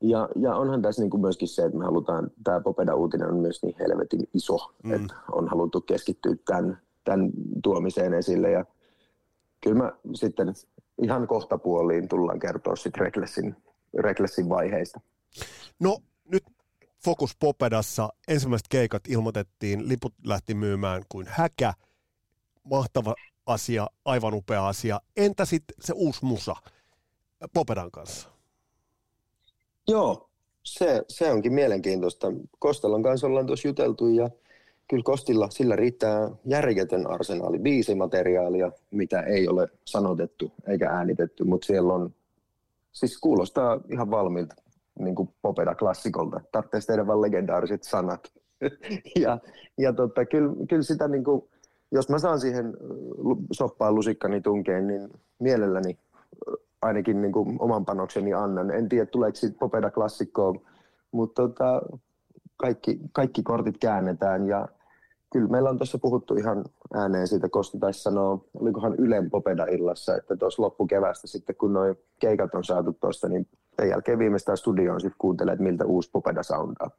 Ja, 0.00 0.28
ja 0.36 0.56
onhan 0.56 0.82
tässä 0.82 1.02
niin 1.02 1.10
kuin 1.10 1.20
myöskin 1.20 1.48
se, 1.48 1.64
että 1.64 1.78
me 1.78 1.84
halutaan, 1.84 2.30
tämä 2.44 2.60
Popeda-uutinen 2.60 3.28
on 3.28 3.36
myös 3.36 3.62
niin 3.62 3.76
helvetin 3.78 4.28
iso, 4.34 4.74
mm. 4.84 4.92
että 4.92 5.14
on 5.32 5.48
haluttu 5.48 5.80
keskittyä 5.80 6.34
tämän, 6.44 6.78
tämän 7.04 7.30
tuomiseen 7.62 8.14
esille. 8.14 8.50
Ja 8.50 8.64
kyllä 9.60 9.76
mä 9.76 9.92
sitten 10.14 10.54
ihan 11.02 11.26
kohta 11.26 11.58
puoliin 11.58 12.08
tullaan 12.08 12.38
kertoa 12.38 12.76
sitten 12.76 13.00
Reklessin, 13.00 13.56
Reklessin 13.98 14.48
vaiheista. 14.48 15.00
No 15.80 15.98
nyt 16.24 16.42
Focus 17.04 17.36
Popedassa 17.40 18.08
ensimmäiset 18.28 18.66
keikat 18.70 19.02
ilmoitettiin, 19.08 19.88
liput 19.88 20.14
lähti 20.26 20.54
myymään 20.54 21.02
kuin 21.08 21.26
häkä– 21.30 21.72
mahtava 22.64 23.14
asia, 23.46 23.86
aivan 24.04 24.34
upea 24.34 24.68
asia. 24.68 25.00
Entä 25.16 25.44
sitten 25.44 25.76
se 25.80 25.92
uusi 25.96 26.24
musa 26.24 26.56
Popedan 27.54 27.90
kanssa? 27.90 28.28
Joo, 29.88 30.30
se, 30.62 31.02
se 31.08 31.32
onkin 31.32 31.52
mielenkiintoista. 31.52 32.32
Kostelon 32.58 33.02
kanssa 33.02 33.26
ollaan 33.26 33.46
tuossa 33.46 33.68
juteltu 33.68 34.08
ja 34.08 34.30
kyllä 34.88 35.02
Kostilla 35.02 35.50
sillä 35.50 35.76
riittää 35.76 36.30
järjetön 36.44 37.06
arsenaali 37.06 37.58
biisimateriaalia, 37.58 38.72
mitä 38.90 39.20
ei 39.20 39.48
ole 39.48 39.68
sanotettu 39.84 40.52
eikä 40.68 40.90
äänitetty, 40.90 41.44
mutta 41.44 41.66
siellä 41.66 41.94
on, 41.94 42.14
siis 42.92 43.18
kuulostaa 43.18 43.80
ihan 43.92 44.10
valmiilta 44.10 44.54
niin 44.98 45.14
kuin 45.14 45.28
Popeda-klassikolta. 45.42 46.40
Tarvitsee 46.52 46.80
tehdä 46.80 47.06
vain 47.06 47.22
legendaariset 47.22 47.82
sanat. 47.82 48.32
ja 49.24 49.38
ja 49.78 49.92
tota, 49.92 50.24
kyllä, 50.24 50.52
kyllä 50.68 50.82
sitä 50.82 51.08
niin 51.08 51.24
kuin, 51.24 51.42
jos 51.92 52.08
mä 52.08 52.18
saan 52.18 52.40
siihen 52.40 52.76
soppaan 53.52 53.94
lusikkani 53.94 54.40
tunkeen, 54.40 54.86
niin 54.86 55.10
mielelläni 55.38 55.98
ainakin 56.82 57.22
niin 57.22 57.32
kuin 57.32 57.56
oman 57.58 57.84
panokseni 57.84 58.34
annan. 58.34 58.70
En 58.70 58.88
tiedä, 58.88 59.06
tuleeko 59.06 59.36
siitä 59.36 59.56
Popeda 59.58 59.90
klassikkoon, 59.90 60.60
mutta 61.12 61.42
tota, 61.42 61.82
kaikki, 62.56 63.00
kaikki 63.12 63.42
kortit 63.42 63.78
käännetään 63.78 64.46
ja 64.46 64.68
kyllä 65.32 65.48
meillä 65.48 65.70
on 65.70 65.78
tuossa 65.78 65.98
puhuttu 65.98 66.34
ihan 66.34 66.64
ääneen 66.94 67.26
siitä, 67.28 67.48
Kosti 67.48 67.78
taisi 67.78 68.02
sanoa, 68.02 68.44
olikohan 68.54 68.94
Ylen 68.94 69.30
Popeda-illassa, 69.30 70.16
että 70.16 70.36
tuossa 70.36 70.62
loppukevästä 70.62 71.26
sitten, 71.26 71.56
kun 71.56 71.72
nuo 71.72 71.94
keikat 72.20 72.54
on 72.54 72.64
saatu 72.64 72.92
tuosta, 72.92 73.28
niin 73.28 73.48
sen 73.76 73.88
jälkeen 73.88 74.18
viimeistään 74.18 74.58
studioon 74.58 75.00
sitten 75.00 75.18
kuuntelee, 75.18 75.52
että 75.52 75.62
miltä 75.62 75.84
uusi 75.84 76.10
Popeda 76.12 76.42
soundaa 76.42 76.90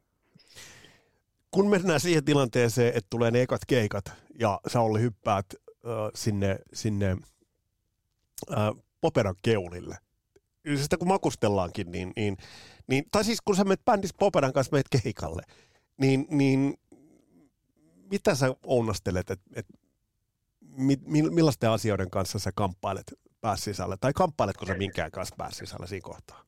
kun 1.54 1.70
mennään 1.70 2.00
siihen 2.00 2.24
tilanteeseen, 2.24 2.88
että 2.88 3.06
tulee 3.10 3.30
ne 3.30 3.42
ekat 3.42 3.60
keikat 3.66 4.04
ja 4.40 4.60
sä 4.66 4.80
Olli 4.80 5.00
hyppäät 5.00 5.46
äh, 5.52 5.90
sinne, 6.14 6.58
sinne 6.72 7.16
äh, 8.52 8.58
Poperan 9.00 9.34
keulille, 9.42 9.96
sitä 10.76 10.96
kun 10.96 11.08
makustellaankin, 11.08 11.92
niin, 11.92 12.12
niin, 12.16 12.36
niin, 12.86 13.04
tai 13.10 13.24
siis 13.24 13.40
kun 13.40 13.56
sä 13.56 13.64
menet 13.64 13.84
bändissä 13.84 14.16
Poperan 14.18 14.52
kanssa 14.52 14.76
meet 14.76 14.86
keikalle, 15.02 15.42
niin, 16.00 16.26
niin 16.30 16.74
mitä 18.10 18.34
sä 18.34 18.54
onnastelet, 18.66 19.30
että 19.30 19.50
et, 19.54 19.66
mi, 20.76 21.22
millaisten 21.30 21.70
asioiden 21.70 22.10
kanssa 22.10 22.38
sä 22.38 22.50
kamppailet 22.54 23.14
pääsisällä, 23.40 23.96
tai 23.96 24.12
kamppailetko 24.12 24.66
sä 24.66 24.74
minkään 24.74 25.10
kanssa 25.10 25.34
pääsisällä 25.38 25.86
siinä 25.86 26.04
kohtaa? 26.04 26.44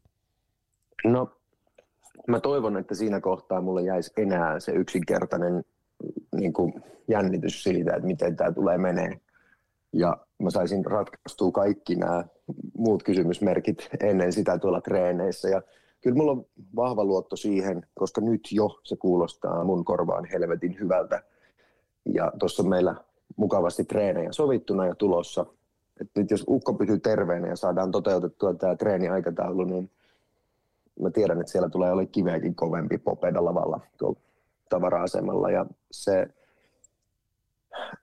No 1.05 1.37
mä 2.29 2.41
toivon, 2.41 2.77
että 2.77 2.95
siinä 2.95 3.21
kohtaa 3.21 3.61
mulle 3.61 3.83
jäisi 3.83 4.13
enää 4.17 4.61
se 4.61 4.73
yksinkertainen 4.73 5.65
niin 6.37 6.53
kuin 6.53 6.73
jännitys 7.09 7.63
siitä, 7.63 7.95
että 7.95 8.07
miten 8.07 8.37
tämä 8.37 8.53
tulee 8.53 8.79
menee. 8.79 9.21
Ja 9.93 10.17
mä 10.43 10.51
saisin 10.51 10.87
ratkaistua 10.87 11.53
kaikki 11.53 11.95
nämä 11.95 12.25
muut 12.79 13.03
kysymysmerkit 13.03 13.89
ennen 14.01 14.33
sitä 14.33 14.59
tuolla 14.59 14.81
treeneissä. 14.81 15.49
Ja 15.49 15.63
kyllä 16.01 16.17
mulla 16.17 16.33
on 16.33 16.47
vahva 16.77 17.05
luotto 17.05 17.37
siihen, 17.37 17.87
koska 17.95 18.21
nyt 18.21 18.41
jo 18.53 18.81
se 18.85 18.97
kuulostaa 18.97 19.65
mun 19.65 19.85
korvaan 19.85 20.25
helvetin 20.25 20.77
hyvältä. 20.81 21.23
Ja 22.15 22.33
tuossa 22.39 22.63
on 22.63 22.69
meillä 22.69 22.95
mukavasti 23.37 23.85
treenejä 23.85 24.33
sovittuna 24.33 24.87
ja 24.87 24.95
tulossa. 24.95 25.47
Et 26.01 26.11
nyt 26.17 26.31
jos 26.31 26.45
ukko 26.49 26.75
pysyy 26.75 26.99
terveenä 26.99 27.49
ja 27.49 27.57
saadaan 27.57 27.91
toteutettua 27.91 28.55
tämä 28.55 28.77
treeniaikataulu, 28.77 29.65
niin 29.65 29.91
mä 31.01 31.11
tiedän, 31.11 31.41
että 31.41 31.53
siellä 31.53 31.69
tulee 31.69 31.93
olla 31.93 32.07
kiveäkin 32.07 32.55
kovempi 32.55 32.99
popeda 32.99 33.45
lavalla 33.45 33.81
tuolla 33.99 34.19
tavara-asemalla. 34.69 35.51
Ja 35.51 35.67
se, 35.91 36.27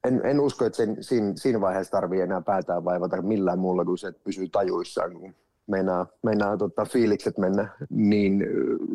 en, 0.04 0.22
en 0.26 0.40
usko, 0.40 0.66
että 0.66 0.78
sen, 0.78 1.04
siinä, 1.04 1.34
siinä 1.36 1.62
vaiheessa 1.62 1.92
tarvii 1.92 2.22
enää 2.22 2.42
päätään 2.42 2.86
vaivata 2.86 3.22
millään 3.22 3.60
muulla 3.60 3.86
kuin 3.86 3.98
se, 3.98 4.08
että 4.08 4.22
pysyy 4.24 4.50
tajuissaan, 4.50 5.14
kun 5.14 5.36
meinaa, 5.68 6.08
meinaa 6.24 6.58
tota, 6.58 6.86
fiilikset 6.86 7.38
mennä, 7.38 7.68
niin 7.90 8.46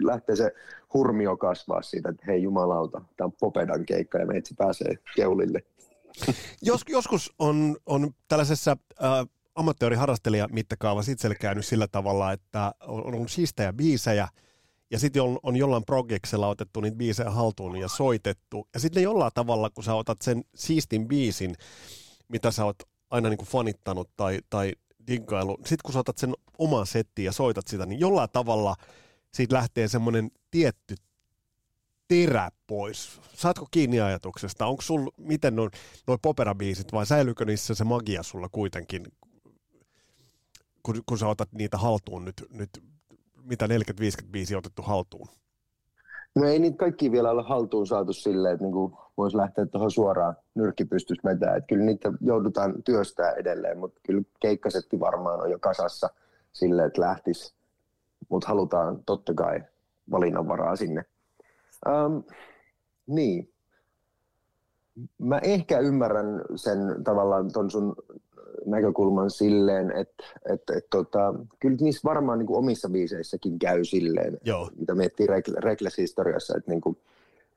lähtee 0.03 0.37
se 0.37 0.55
hurmio 0.95 1.37
kasvaa 1.37 1.83
siitä, 1.83 2.09
että 2.09 2.25
hei 2.27 2.43
jumalauta, 2.43 3.01
tämä 3.17 3.27
on 3.27 3.33
Popedan 3.41 3.87
keikka 3.87 4.19
ja 4.19 4.27
meitsi 4.27 4.55
pääsee 4.59 4.95
keulille. 5.17 5.63
Jos, 6.63 6.85
joskus 6.89 7.35
on, 7.39 7.77
on 7.87 8.11
tällaisessa 8.29 8.77
äh, 9.03 9.27
amatööriharrastelija 9.59 10.49
mittakaavassa 10.53 11.13
itselle 11.13 11.35
käynyt 11.35 11.67
sillä 11.67 11.89
tavalla, 11.89 12.33
että 12.33 12.75
on, 12.81 13.15
on 13.15 13.29
siistejä 13.29 13.73
biisejä, 13.73 14.29
ja 14.91 14.99
sitten 14.99 15.23
on, 15.23 15.39
on 15.43 15.57
jollain 15.57 15.85
projeksella 15.85 16.49
otettu 16.49 16.81
niitä 16.81 16.97
biisejä 16.97 17.31
haltuun 17.31 17.77
ja 17.77 17.89
soitettu. 17.89 18.69
Ja 18.75 18.81
sitten 18.81 19.03
jollain 19.03 19.33
tavalla, 19.35 19.71
kun 19.71 19.85
sä 19.85 19.95
otat 19.95 20.23
sen 20.23 20.45
siistin 20.55 21.09
biisin, 21.09 21.55
mitä 22.29 22.51
sä 22.51 22.65
oot 22.65 22.77
aina 23.11 23.29
niin 23.29 23.39
kuin 23.39 23.49
fanittanut 23.49 24.11
tai, 24.17 24.39
tai 24.51 24.73
diggailu, 25.07 25.57
sitten 25.57 25.83
kun 25.85 25.93
sä 25.93 25.99
otat 25.99 26.19
sen 26.19 26.35
oman 26.59 26.87
settiin 26.87 27.27
ja 27.27 27.33
soitat 27.33 27.67
sitä, 27.67 27.87
niin 27.87 28.01
jollain 28.01 28.31
tavalla 28.33 28.77
siitä 29.33 29.55
lähtee 29.55 29.89
semmoinen 29.89 30.31
tietty 30.51 30.95
terä 32.09 32.51
pois. 32.67 33.21
Saatko 33.35 33.67
kiinni 33.71 34.01
ajatuksesta? 34.01 34.67
Onko 34.67 34.83
sul, 34.83 35.11
miten 35.17 35.57
noin 35.57 35.71
noi 36.07 36.19
poperabiisit 36.23 36.93
vai 36.93 37.07
säilyykö 37.07 37.45
niissä 37.45 37.75
se 37.75 37.85
magia 37.85 38.23
sulla 38.23 38.49
kuitenkin, 38.49 39.07
kun, 40.83 41.03
kun 41.07 41.19
sä 41.19 41.29
otat 41.29 41.49
niitä 41.53 41.77
haltuun 41.77 42.25
nyt, 42.25 42.45
nyt 42.51 42.71
mitä 43.43 43.67
40-50 43.67 43.69
biisiä 44.31 44.59
otettu 44.59 44.83
haltuun? 44.83 45.29
No 46.35 46.45
ei 46.49 46.59
niitä 46.59 46.77
kaikki 46.77 47.13
vielä 47.13 47.31
ole 47.31 47.43
haltuun 47.43 47.87
saatu 47.87 48.13
silleen, 48.13 48.55
että 48.55 48.65
niinku 48.65 48.99
voisi 49.17 49.37
lähteä 49.37 49.67
tuohon 49.67 49.91
suoraan 49.91 50.37
nyrkkipystys 50.55 51.19
vetää. 51.25 51.57
Että 51.57 51.67
kyllä 51.67 51.85
niitä 51.85 52.13
joudutaan 52.21 52.83
työstää 52.83 53.33
edelleen, 53.33 53.79
mutta 53.79 54.01
kyllä 54.07 54.23
keikkasetti 54.41 55.01
varmaan 55.01 55.41
on 55.41 55.51
jo 55.51 55.59
kasassa 55.59 56.11
silleen, 56.53 56.87
että 56.87 57.01
lähtisi. 57.01 57.55
Mutta 58.29 58.49
halutaan 58.49 59.05
totta 59.07 59.35
kai 59.35 59.63
valinnanvaraa 60.11 60.77
sinne. 60.77 61.05
Um, 61.87 62.25
niin. 63.07 63.53
Mä 65.19 65.39
ehkä 65.39 65.79
ymmärrän 65.79 66.43
sen 66.57 66.79
tavallaan 67.05 67.53
ton 67.53 67.71
sun 67.71 67.97
näkökulman 68.67 69.31
silleen, 69.31 69.91
että 69.91 70.25
et, 70.53 70.63
et, 70.77 70.87
tota, 70.91 71.35
kyllä 71.61 71.77
niissä 71.81 72.01
varmaan 72.05 72.39
niin 72.39 72.47
kuin 72.47 72.59
omissa 72.59 72.89
biiseissäkin 72.89 73.59
käy 73.59 73.85
silleen, 73.85 74.39
Joo. 74.45 74.71
mitä 74.77 74.95
miettii 74.95 75.27
Reckless-historiassa, 75.59 76.57
että 76.57 76.71
niin 76.71 76.81
kuin, 76.81 76.97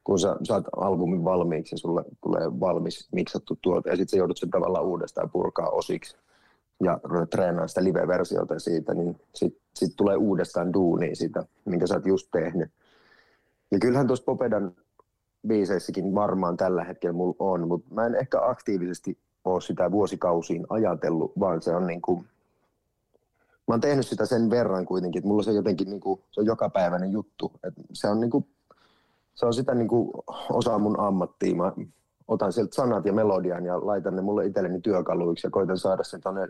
kun 0.04 0.20
sä 0.20 0.36
saat 0.44 0.66
albumin 0.78 1.24
valmiiksi 1.24 1.76
ja 1.76 1.78
sulle 1.78 2.04
tulee 2.24 2.60
valmis 2.60 3.08
miksattu 3.12 3.58
tuote 3.62 3.90
ja 3.90 3.96
sitten 3.96 4.12
sä 4.12 4.18
joudut 4.18 4.38
sen 4.38 4.50
tavallaan 4.50 4.86
uudestaan 4.86 5.30
purkaa 5.30 5.70
osiksi 5.70 6.16
ja 6.84 7.00
treenaa 7.30 7.68
sitä 7.68 7.84
live-versiota 7.84 8.60
siitä, 8.60 8.94
niin 8.94 9.16
sitten 9.36 9.62
sit 9.76 9.94
tulee 9.96 10.16
uudestaan 10.16 10.74
duuni 10.74 11.16
siitä, 11.16 11.44
minkä 11.66 11.88
sä 11.88 11.96
oot 11.96 12.06
just 12.06 12.28
tehnyt. 12.32 12.72
Ja 13.72 13.80
kyllähän 13.80 14.08
tuossa 14.08 14.26
Popedan 14.26 14.76
biiseissäkin 15.48 16.16
varmaan 16.16 16.58
tällä 16.58 16.84
hetkellä 16.84 17.14
mulla 17.14 17.36
on, 17.40 17.68
mutta 17.68 17.94
mä 17.94 18.06
en 18.06 18.16
ehkä 18.16 18.38
aktiivisesti 18.42 19.18
ole 19.46 19.62
sitä 19.62 19.92
vuosikausiin 19.92 20.66
ajatellut, 20.70 21.32
vaan 21.40 21.62
se 21.62 21.76
on 21.76 21.88
niin 21.88 22.02
kuin, 22.02 22.26
mä 23.68 23.74
oon 23.74 23.82
tehnyt 23.82 24.08
sitä 24.08 24.26
sen 24.26 24.50
verran 24.50 24.86
kuitenkin, 24.86 25.20
että 25.20 25.28
mulla 25.28 25.44
se 25.44 25.52
jotenkin 25.52 25.90
niin 25.90 26.00
kuin, 26.00 26.22
se 26.32 26.40
on 26.40 26.46
jokapäiväinen 26.46 27.12
juttu. 27.12 27.52
että 27.64 27.82
se 27.94 28.08
on 28.08 28.20
niin 28.20 28.32
kuin, 28.32 28.46
se 29.36 29.46
on 29.46 29.54
sitä 29.54 29.76
niin 29.76 29.88
kuin 29.88 30.12
osa 30.50 30.80
mun 30.80 31.00
ammattia. 31.00 31.56
Mä 31.56 31.74
otan 32.28 32.54
sieltä 32.54 32.76
sanat 32.76 33.06
ja 33.06 33.14
melodian 33.14 33.66
ja 33.66 33.86
laitan 33.86 34.16
ne 34.16 34.22
mulle 34.22 34.46
itselleni 34.46 34.82
työkaluiksi 34.82 35.48
ja 35.48 35.52
koitan 35.52 35.78
saada 35.78 36.04
sen 36.04 36.22
tonne 36.22 36.48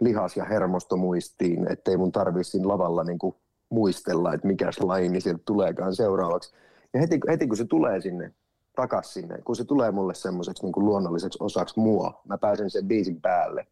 lihas- 0.00 0.36
ja 0.36 0.44
hermostomuistiin, 0.44 1.72
ettei 1.72 1.96
mun 1.96 2.12
tarvitsi 2.12 2.64
lavalla 2.64 3.04
niin 3.04 3.18
kuin 3.18 3.34
muistella, 3.68 4.34
että 4.34 4.46
mikä 4.46 4.70
laini 4.80 5.20
sieltä 5.20 5.42
tuleekaan 5.44 5.96
seuraavaksi. 5.96 6.52
Ja 6.94 7.00
heti, 7.00 7.20
heti 7.28 7.46
kun 7.46 7.56
se 7.56 7.64
tulee 7.64 8.00
sinne 8.00 8.32
takaisin 8.78 9.12
sinne, 9.12 9.38
kun 9.38 9.56
se 9.56 9.64
tulee 9.64 9.90
mulle 9.90 10.14
semmoiseksi 10.14 10.62
niin 10.62 10.72
luonnolliseksi 10.76 11.38
osaksi 11.40 11.80
mua, 11.80 12.20
mä 12.28 12.38
pääsen 12.38 12.70
sen 12.70 12.88
biisin 12.88 13.20
päälle, 13.20 13.66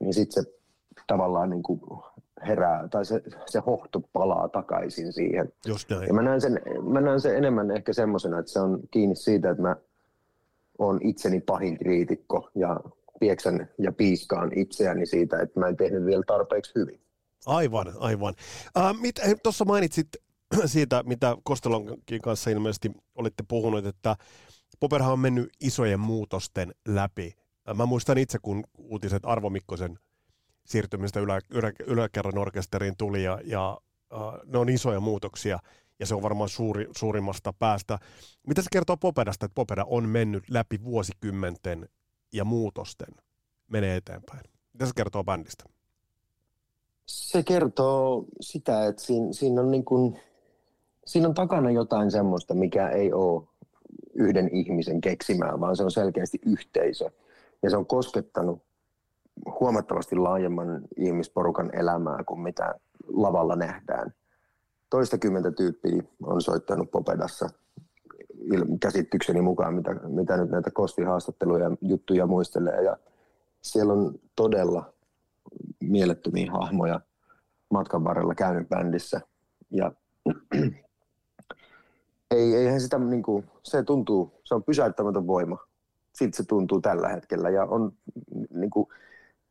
niin 0.00 0.14
sitten 0.14 0.44
se 0.44 0.52
tavallaan 1.06 1.50
niin 1.50 1.62
kuin 1.62 1.80
herää, 2.46 2.88
tai 2.88 3.04
se, 3.04 3.22
se 3.46 3.58
hohto 3.58 4.00
palaa 4.12 4.48
takaisin 4.48 5.12
siihen. 5.12 5.52
Just 5.66 5.90
näin. 5.90 6.08
Ja 6.08 6.14
mä 6.14 6.22
näen, 6.22 6.40
sen, 6.40 6.60
mä 6.82 7.00
näen 7.00 7.20
sen 7.20 7.36
enemmän 7.36 7.70
ehkä 7.70 7.92
semmoisena, 7.92 8.38
että 8.38 8.52
se 8.52 8.60
on 8.60 8.80
kiinni 8.90 9.16
siitä, 9.16 9.50
että 9.50 9.62
mä 9.62 9.76
oon 10.78 10.98
itseni 11.02 11.40
pahin 11.40 11.78
kriitikko 11.78 12.50
ja 12.54 12.80
pieksän 13.20 13.68
ja 13.78 13.92
piiskaan 13.92 14.58
itseäni 14.58 15.06
siitä, 15.06 15.40
että 15.40 15.60
mä 15.60 15.68
en 15.68 15.76
tehnyt 15.76 16.04
vielä 16.04 16.22
tarpeeksi 16.26 16.72
hyvin. 16.74 17.00
Aivan, 17.46 17.86
aivan. 17.98 18.34
Äh, 18.76 18.94
Tuossa 19.42 19.64
mainitsit 19.64 20.08
siitä, 20.66 21.02
mitä 21.02 21.36
Kostelonkin 21.44 22.22
kanssa 22.22 22.50
ilmeisesti 22.50 22.90
olitte 23.14 23.44
puhunut, 23.48 23.86
että 23.86 24.16
Poperhan 24.80 25.12
on 25.12 25.20
mennyt 25.20 25.48
isojen 25.60 26.00
muutosten 26.00 26.74
läpi. 26.88 27.34
Mä 27.74 27.86
muistan 27.86 28.18
itse, 28.18 28.38
kun 28.42 28.64
uutiset 28.78 29.22
Arvo 29.26 29.50
Mikkosen 29.50 29.98
siirtymistä 30.66 31.20
ylä, 31.20 31.40
ylä, 31.50 31.72
yläkerran 31.86 32.38
orkesteriin 32.38 32.96
tuli, 32.98 33.24
ja, 33.24 33.40
ja 33.44 33.78
uh, 34.12 34.52
ne 34.52 34.58
on 34.58 34.68
isoja 34.68 35.00
muutoksia, 35.00 35.58
ja 36.00 36.06
se 36.06 36.14
on 36.14 36.22
varmaan 36.22 36.48
suuri, 36.48 36.88
suurimmasta 36.96 37.52
päästä. 37.52 37.98
Mitä 38.46 38.62
se 38.62 38.68
kertoo 38.72 38.96
Popedasta, 38.96 39.46
että 39.46 39.54
Popeda 39.54 39.84
on 39.84 40.08
mennyt 40.08 40.44
läpi 40.50 40.84
vuosikymmenten 40.84 41.88
ja 42.32 42.44
muutosten 42.44 43.14
menee 43.68 43.96
eteenpäin? 43.96 44.42
Mitä 44.72 44.86
se 44.86 44.92
kertoo 44.96 45.24
bändistä? 45.24 45.64
Se 47.06 47.42
kertoo 47.42 48.24
sitä, 48.40 48.86
että 48.86 49.02
siinä, 49.02 49.32
siinä 49.32 49.60
on 49.60 49.70
niin 49.70 49.84
kuin 49.84 50.20
siinä 51.08 51.28
on 51.28 51.34
takana 51.34 51.70
jotain 51.70 52.10
semmoista, 52.10 52.54
mikä 52.54 52.88
ei 52.88 53.12
ole 53.12 53.42
yhden 54.14 54.48
ihmisen 54.52 55.00
keksimää, 55.00 55.60
vaan 55.60 55.76
se 55.76 55.84
on 55.84 55.90
selkeästi 55.90 56.38
yhteisö. 56.46 57.10
Ja 57.62 57.70
se 57.70 57.76
on 57.76 57.86
koskettanut 57.86 58.62
huomattavasti 59.60 60.16
laajemman 60.16 60.80
ihmisporukan 60.96 61.70
elämää 61.74 62.24
kuin 62.26 62.40
mitä 62.40 62.74
lavalla 63.08 63.56
nähdään. 63.56 64.14
Toistakymmentä 64.90 65.50
tyyppiä 65.50 66.02
on 66.22 66.42
soittanut 66.42 66.90
Popedassa 66.90 67.50
käsitykseni 68.80 69.40
mukaan, 69.40 69.74
mitä, 69.74 69.94
mitä 69.94 70.36
nyt 70.36 70.50
näitä 70.50 70.70
kostihaastatteluja 70.70 71.64
ja 71.64 71.76
juttuja 71.80 72.26
muistelee. 72.26 72.82
Ja 72.82 72.96
siellä 73.62 73.92
on 73.92 74.14
todella 74.36 74.92
mielettömiä 75.80 76.52
hahmoja 76.52 77.00
matkan 77.70 78.04
varrella 78.04 78.34
käynyt 78.34 78.68
bändissä. 78.68 79.20
Ja 79.70 79.92
ei, 82.30 82.54
eihän 82.54 82.80
sitä 82.80 82.98
niin 82.98 83.22
kuin, 83.22 83.46
se 83.62 83.82
tuntuu, 83.82 84.40
se 84.44 84.54
on 84.54 84.64
pysäyttämätön 84.64 85.26
voima. 85.26 85.58
Siltä 86.12 86.36
se 86.36 86.44
tuntuu 86.44 86.80
tällä 86.80 87.08
hetkellä 87.08 87.50
ja 87.50 87.64
on 87.64 87.92
niin 88.50 88.70
kuin, 88.70 88.88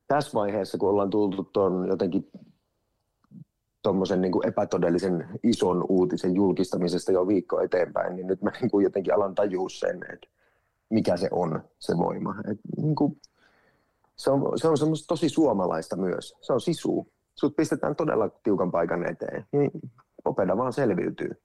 tässä 0.07 0.33
vaiheessa, 0.33 0.77
kun 0.77 0.89
ollaan 0.89 1.09
tultu 1.09 1.43
tuon 1.43 1.87
jotenkin 1.87 2.31
tuommoisen 3.83 4.21
niin 4.21 4.47
epätodellisen 4.47 5.27
ison 5.43 5.85
uutisen 5.89 6.35
julkistamisesta 6.35 7.11
jo 7.11 7.27
viikko 7.27 7.59
eteenpäin, 7.59 8.15
niin 8.15 8.27
nyt 8.27 8.41
mä 8.41 8.51
niin 8.61 8.71
kuin 8.71 8.83
jotenkin 8.83 9.13
alan 9.13 9.35
tajua 9.35 9.69
sen, 9.69 9.99
että 10.13 10.27
mikä 10.89 11.17
se 11.17 11.27
on, 11.31 11.63
se 11.79 11.97
voima. 11.97 12.35
Et, 12.51 12.59
niin 12.77 12.95
kuin, 12.95 13.21
se 14.15 14.31
on, 14.31 14.59
se 14.59 14.67
on 14.67 14.77
semmoista 14.77 15.07
tosi 15.07 15.29
suomalaista 15.29 15.95
myös. 15.95 16.35
Se 16.41 16.53
on 16.53 16.61
sisu. 16.61 17.07
Sut 17.35 17.55
pistetään 17.55 17.95
todella 17.95 18.29
tiukan 18.43 18.71
paikan 18.71 19.05
eteen, 19.05 19.45
niin 19.51 19.71
Popeda 20.23 20.57
vaan 20.57 20.73
selviytyy 20.73 21.41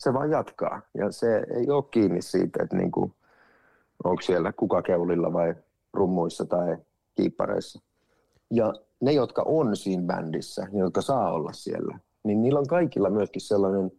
se 0.00 0.14
vaan 0.14 0.30
jatkaa. 0.30 0.82
Ja 0.94 1.12
se 1.12 1.46
ei 1.56 1.70
ole 1.70 1.84
kiinni 1.90 2.22
siitä, 2.22 2.62
että 2.62 2.76
niin 2.76 2.90
kuin, 2.90 3.12
onko 4.04 4.22
siellä 4.22 4.52
kuka 4.52 4.82
keulilla 4.82 5.32
vai 5.32 5.54
rummuissa 5.92 6.44
tai 6.44 6.76
kiippareissa. 7.14 7.80
Ja 8.50 8.74
ne, 9.00 9.12
jotka 9.12 9.42
on 9.46 9.76
siinä 9.76 10.02
bändissä, 10.02 10.66
jotka 10.72 11.02
saa 11.02 11.32
olla 11.32 11.52
siellä, 11.52 11.98
niin 12.22 12.42
niillä 12.42 12.58
on 12.60 12.66
kaikilla 12.66 13.10
myöskin 13.10 13.40
sellainen 13.40 13.92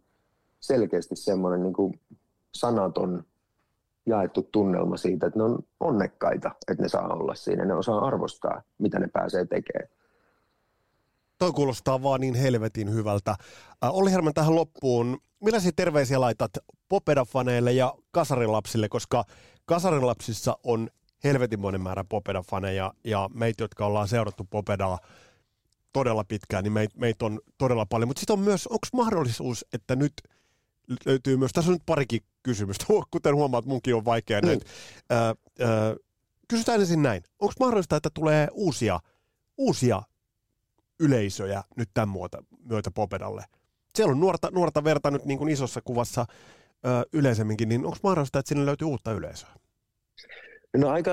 selkeästi 0.60 1.16
semmoinen 1.16 1.62
niin 1.62 1.72
kuin 1.72 2.00
sanaton 2.54 3.24
jaettu 4.06 4.48
tunnelma 4.52 4.96
siitä, 4.96 5.26
että 5.26 5.38
ne 5.38 5.44
on 5.44 5.58
onnekkaita, 5.80 6.50
että 6.68 6.82
ne 6.82 6.88
saa 6.88 7.14
olla 7.14 7.34
siinä. 7.34 7.64
Ne 7.64 7.74
osaa 7.74 8.06
arvostaa, 8.06 8.62
mitä 8.78 8.98
ne 8.98 9.08
pääsee 9.12 9.44
tekemään. 9.44 9.88
Toi 11.42 11.52
kuulostaa 11.52 12.02
vaan 12.02 12.20
niin 12.20 12.34
helvetin 12.34 12.92
hyvältä. 12.92 13.30
Äh, 13.30 13.36
Olli 13.82 14.10
Herman 14.10 14.34
tähän 14.34 14.54
loppuun. 14.54 15.20
Millaisia 15.44 15.72
terveisiä 15.76 16.20
laitat 16.20 16.50
Popeda-faneille 16.88 17.72
ja 17.72 17.94
kasarilapsille, 18.10 18.88
koska 18.88 19.24
kasarilapsissa 19.64 20.58
on 20.64 20.90
helvetimoinen 21.24 21.80
määrä 21.80 22.04
Popeda-faneja 22.04 22.92
ja 23.04 23.30
meitä, 23.34 23.64
jotka 23.64 23.86
ollaan 23.86 24.08
seurattu 24.08 24.44
Popedaa 24.50 24.98
todella 25.92 26.24
pitkään, 26.24 26.64
niin 26.64 26.72
meitä 26.72 26.98
meit 26.98 27.22
on 27.22 27.40
todella 27.58 27.86
paljon. 27.86 28.08
Mutta 28.08 28.20
sitten 28.20 28.34
on 28.34 28.40
myös, 28.40 28.66
onko 28.66 28.86
mahdollisuus, 28.92 29.66
että 29.72 29.96
nyt 29.96 30.12
löytyy 31.06 31.36
myös, 31.36 31.52
tässä 31.52 31.70
on 31.70 31.74
nyt 31.74 31.86
parikin 31.86 32.20
kysymystä, 32.42 32.84
kuten 33.10 33.34
huomaat, 33.34 33.66
munkin 33.66 33.94
on 33.94 34.04
vaikea 34.04 34.40
mm. 34.40 34.46
näitä. 34.46 34.66
kysytään 36.48 36.80
ensin 36.80 37.02
näin, 37.02 37.22
onko 37.38 37.54
mahdollista, 37.60 37.96
että 37.96 38.10
tulee 38.14 38.48
uusia, 38.52 39.00
uusia 39.58 40.02
yleisöjä 41.02 41.62
nyt 41.76 41.88
tämän 41.94 42.08
muuta, 42.08 42.44
myötä 42.70 42.90
Popedalle? 42.90 43.44
Siellä 43.94 44.12
on 44.12 44.20
nuorta, 44.20 44.48
nuorta 44.52 44.84
verta 44.84 45.10
nyt 45.10 45.24
niin 45.24 45.38
kuin 45.38 45.52
isossa 45.52 45.80
kuvassa 45.84 46.26
ö, 46.86 46.88
yleisemminkin, 47.12 47.68
niin 47.68 47.84
onko 47.84 47.96
mahdollista, 48.02 48.38
että 48.38 48.48
sinne 48.48 48.66
löytyy 48.66 48.88
uutta 48.88 49.12
yleisöä? 49.12 49.48
No 50.76 50.88
aika 50.88 51.10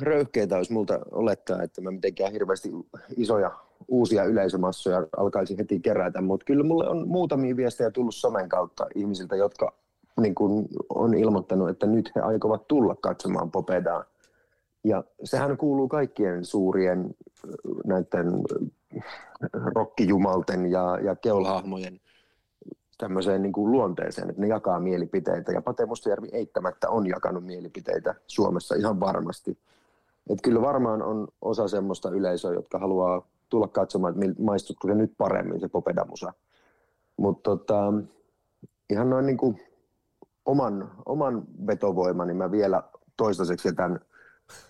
röyhkeitä 0.00 0.56
olisi 0.56 0.72
multa 0.72 0.98
olettaa, 1.10 1.62
että 1.62 1.80
mä 1.80 1.90
mitenkään 1.90 2.32
hirveästi 2.32 2.70
isoja 3.16 3.50
uusia 3.88 4.24
yleisömassoja 4.24 5.06
alkaisi 5.16 5.58
heti 5.58 5.80
kerätä, 5.80 6.20
mutta 6.20 6.44
kyllä 6.44 6.64
mulle 6.64 6.88
on 6.88 7.08
muutamia 7.08 7.56
viestejä 7.56 7.90
tullut 7.90 8.14
somen 8.14 8.48
kautta 8.48 8.86
ihmisiltä, 8.94 9.36
jotka 9.36 9.74
niin 10.20 10.34
kun 10.34 10.68
on 10.88 11.14
ilmoittanut, 11.14 11.68
että 11.68 11.86
nyt 11.86 12.12
he 12.16 12.20
aikovat 12.20 12.68
tulla 12.68 12.94
katsomaan 12.94 13.50
Popedaa. 13.50 14.04
Ja 14.84 15.04
sehän 15.24 15.56
kuuluu 15.56 15.88
kaikkien 15.88 16.44
suurien 16.44 17.14
näiden 17.84 18.26
rokkijumalten 19.74 20.70
ja, 20.70 20.98
ja 21.02 21.16
keulhahmojen 21.16 22.00
tämmöiseen 22.98 23.42
niin 23.42 23.52
kuin 23.52 23.72
luonteeseen, 23.72 24.30
että 24.30 24.42
ne 24.42 24.48
jakaa 24.48 24.80
mielipiteitä. 24.80 25.52
Ja 25.52 25.62
Pate 25.62 25.86
Mustajärvi 25.86 26.28
eittämättä 26.32 26.90
on 26.90 27.06
jakanut 27.06 27.44
mielipiteitä 27.44 28.14
Suomessa 28.26 28.74
ihan 28.74 29.00
varmasti. 29.00 29.58
Että 30.30 30.42
kyllä 30.42 30.62
varmaan 30.62 31.02
on 31.02 31.28
osa 31.40 31.68
semmoista 31.68 32.10
yleisöä, 32.10 32.52
jotka 32.52 32.78
haluaa 32.78 33.26
tulla 33.48 33.68
katsomaan, 33.68 34.22
että 34.22 34.42
maistutko 34.42 34.88
se 34.88 34.94
nyt 34.94 35.12
paremmin 35.18 35.60
se 35.60 35.68
Popedamusa. 35.68 36.32
Mutta 37.16 37.50
tota, 37.50 37.92
ihan 38.90 39.10
noin 39.10 39.26
niin 39.26 39.36
kuin 39.36 39.60
oman, 40.44 40.90
oman 41.06 41.44
vetovoimani 41.66 42.34
mä 42.34 42.50
vielä 42.50 42.82
toistaiseksi 43.16 43.68
jätän 43.68 44.00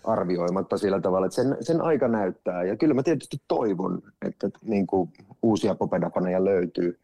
arvioimatta 0.03 0.77
sillä 0.77 1.01
tavalla, 1.01 1.25
että 1.25 1.35
sen, 1.35 1.57
sen 1.61 1.81
aika 1.81 2.07
näyttää. 2.07 2.63
Ja 2.63 2.77
kyllä 2.77 2.93
mä 2.93 3.03
tietysti 3.03 3.37
toivon, 3.47 4.01
että 4.27 4.49
niin 4.61 4.87
kuin 4.87 5.09
uusia 5.43 5.75
popedapaneja 5.75 6.45
löytyy, 6.45 6.99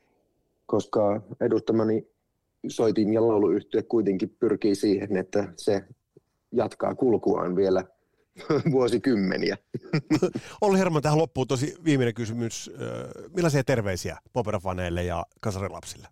koska 0.65 1.21
edustamani 1.41 2.07
soitin 2.67 3.13
ja 3.13 3.27
lauluyhtye 3.27 3.81
kuitenkin 3.83 4.35
pyrkii 4.39 4.75
siihen, 4.75 5.17
että 5.17 5.53
se 5.57 5.83
jatkaa 6.51 6.95
kulkuaan 6.95 7.55
vielä 7.55 7.83
vuosikymmeniä. 8.71 9.57
Olli 10.61 10.77
Herman, 10.77 11.01
tähän 11.01 11.17
loppuu 11.17 11.45
tosi 11.45 11.75
viimeinen 11.85 12.13
kysymys. 12.13 12.71
Millaisia 13.35 13.63
terveisiä 13.63 14.17
poperafaneille 14.33 15.03
ja 15.03 15.25
kasarilapsille? 15.41 16.07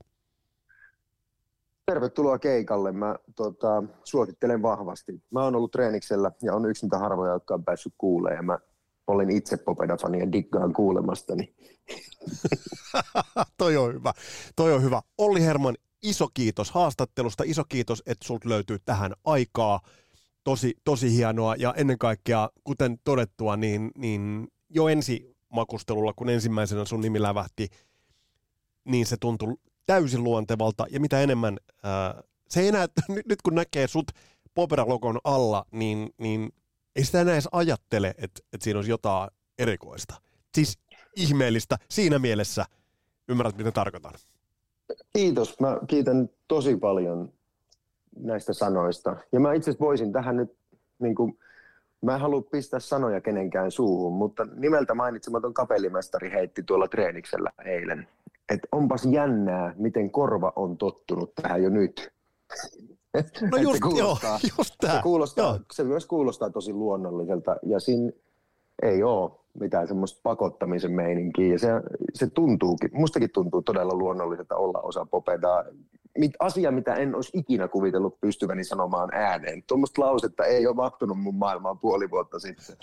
Tervetuloa 1.92 2.40
keikalle. 2.40 2.92
Mä 2.92 3.16
tota, 3.36 3.84
suosittelen 4.04 4.62
vahvasti. 4.62 5.24
Mä 5.32 5.44
oon 5.44 5.56
ollut 5.56 5.72
treeniksellä 5.72 6.32
ja 6.42 6.54
on 6.54 6.70
yksi 6.70 6.86
niitä 6.86 6.98
harvoja, 6.98 7.34
jotka 7.34 7.54
on 7.54 7.64
päässyt 7.64 7.94
kuulee. 7.98 8.36
Ja 8.36 8.42
mä 8.42 8.60
olen 9.08 9.30
itse 9.30 9.58
Popeda-fani 9.58 10.20
ja 10.20 10.32
diggaan 10.32 10.74
kuulemastani. 10.74 11.56
Toi 13.58 13.78
on 13.78 13.94
hyvä. 13.94 14.14
Toi 14.56 14.74
on 14.74 14.84
hyvä. 14.84 15.02
Olli 15.18 15.42
Herman, 15.42 15.76
iso 16.04 16.28
kiitos 16.34 16.72
haastattelusta. 16.72 17.44
Iso 17.48 17.64
kiitos, 17.70 18.04
että 18.06 18.28
sulta 18.28 18.50
löytyy 18.50 18.78
tähän 18.86 19.14
aikaa. 19.24 19.80
Tosi, 20.44 20.74
tosi 20.84 21.14
hienoa 21.14 21.56
ja 21.56 21.74
ennen 21.78 21.98
kaikkea, 21.98 22.50
kuten 22.64 22.98
todettua, 23.04 23.58
niin, 23.58 23.92
niin 23.98 24.48
jo 24.70 24.88
ensi 24.88 25.36
makustelulla, 25.50 26.14
kun 26.14 26.30
ensimmäisenä 26.30 26.86
sun 26.86 27.02
nimi 27.02 27.22
lävähti, 27.22 27.68
niin 28.86 29.06
se 29.06 29.18
tuntui 29.20 29.56
täysin 29.88 30.24
luontevalta 30.24 30.86
ja 30.90 31.00
mitä 31.00 31.22
enemmän, 31.22 31.58
ää, 31.84 32.24
se 32.50 32.60
ei 32.60 32.68
enää, 32.68 32.88
nyt 33.30 33.42
kun 33.42 33.56
näkee 33.56 33.88
sut 33.88 34.12
Popera-logon 34.54 35.20
alla, 35.24 35.66
niin, 35.72 36.10
niin 36.18 36.50
ei 36.96 37.04
sitä 37.04 37.22
enää 37.22 37.34
edes 37.34 37.48
ajattele, 37.52 38.08
että, 38.08 38.42
että 38.54 38.64
siinä 38.64 38.78
olisi 38.78 38.92
jotain 38.92 39.30
erikoista. 39.60 40.16
Siis 40.56 40.80
ihmeellistä 41.16 41.76
siinä 41.90 42.20
mielessä, 42.20 42.66
ymmärrät 43.28 43.58
mitä 43.58 43.72
tarkoitan. 43.72 44.14
Kiitos, 45.14 45.60
mä 45.60 45.78
kiitän 45.88 46.30
tosi 46.48 46.78
paljon 46.78 47.34
näistä 48.20 48.54
sanoista. 48.54 49.16
Ja 49.32 49.40
mä 49.40 49.54
itse 49.54 49.76
voisin 49.80 50.12
tähän 50.12 50.38
nyt, 50.38 50.56
niin 51.00 51.16
kuin, 51.16 51.40
mä 52.02 52.14
en 52.14 52.22
halua 52.22 52.42
pistää 52.42 52.80
sanoja 52.80 53.22
kenenkään 53.22 53.72
suuhun, 53.72 54.14
mutta 54.14 54.48
nimeltä 54.56 54.94
mainitsematon 54.94 55.54
kapellimestari 55.54 56.32
heitti 56.32 56.64
tuolla 56.64 56.88
treeniksellä 56.88 57.52
eilen 57.66 58.08
että 58.50 58.68
onpas 58.72 59.06
jännää, 59.06 59.74
miten 59.78 60.12
korva 60.12 60.54
on 60.56 60.78
tottunut 60.78 61.36
tähän 61.36 61.64
jo 61.64 61.70
nyt. 61.70 62.12
No 63.52 63.58
just, 63.58 63.82
joo, 63.98 64.18
just 64.58 64.76
tämä. 64.82 64.94
Se, 64.94 65.02
kuulostaa, 65.04 65.46
joo. 65.46 65.60
se 65.74 65.84
myös 65.84 66.06
kuulostaa 66.06 66.50
tosi 66.50 66.74
luonnolliselta 66.74 67.56
ja 67.64 67.80
siinä 67.80 68.12
ei 68.82 69.04
ole 69.04 69.32
mitään 69.60 69.88
semmoista 69.88 70.20
pakottamisen 70.24 70.92
meininkiä. 70.92 71.52
Ja 71.52 71.60
se, 71.60 71.68
se 72.14 72.28
tuntuukin, 72.28 72.90
mustakin 72.94 73.30
tuntuu 73.34 73.62
todella 73.62 73.94
luonnolliselta 73.94 74.56
olla 74.56 74.80
osa 74.80 75.06
Popedaa. 75.06 75.64
Mit, 76.18 76.32
asia, 76.40 76.72
mitä 76.72 76.96
en 76.96 77.16
olisi 77.16 77.38
ikinä 77.38 77.68
kuvitellut 77.68 78.22
pystyväni 78.22 78.64
sanomaan 78.64 79.10
ääneen. 79.14 79.64
Tuommoista 79.68 80.02
lausetta 80.02 80.46
ei 80.46 80.68
ole 80.68 80.76
mahtunut 80.76 81.20
mun 81.20 81.36
maailmaan 81.36 81.80
puoli 81.80 82.10
vuotta 82.10 82.40
sitten. 82.40 82.78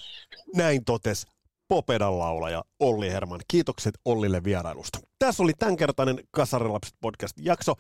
Näin 0.56 0.84
totes 0.84 1.26
Popedan 1.68 2.18
laulaja 2.18 2.64
Olli 2.80 3.10
Herman. 3.10 3.40
Kiitokset 3.48 3.94
Ollille 4.04 4.44
vierailusta. 4.44 4.98
Tässä 5.18 5.42
oli 5.42 5.52
tämänkertainen 5.58 6.18
Kasarilapset 6.30 6.94
podcast-jakso. 7.00 7.74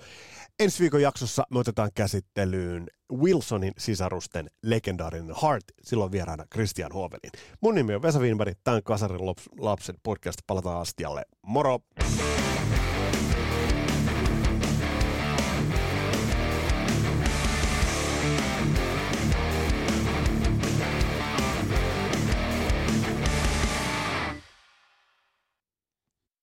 Ensi 0.58 0.80
viikon 0.80 1.02
jaksossa 1.02 1.46
me 1.50 1.58
otetaan 1.58 1.90
käsittelyyn 1.94 2.86
Wilsonin 3.12 3.72
sisarusten 3.78 4.50
legendaarinen 4.62 5.36
Heart, 5.42 5.64
silloin 5.82 6.12
vieraana 6.12 6.44
Christian 6.52 6.92
Hovelin. 6.92 7.30
Mun 7.60 7.74
nimi 7.74 7.94
on 7.94 8.02
Vesa 8.02 8.18
Wienberg, 8.18 8.58
tämän 8.64 8.82
Kasarilapset 8.82 9.96
podcast. 10.02 10.38
Palataan 10.46 10.80
astialle. 10.80 11.22
Moro! 11.42 11.80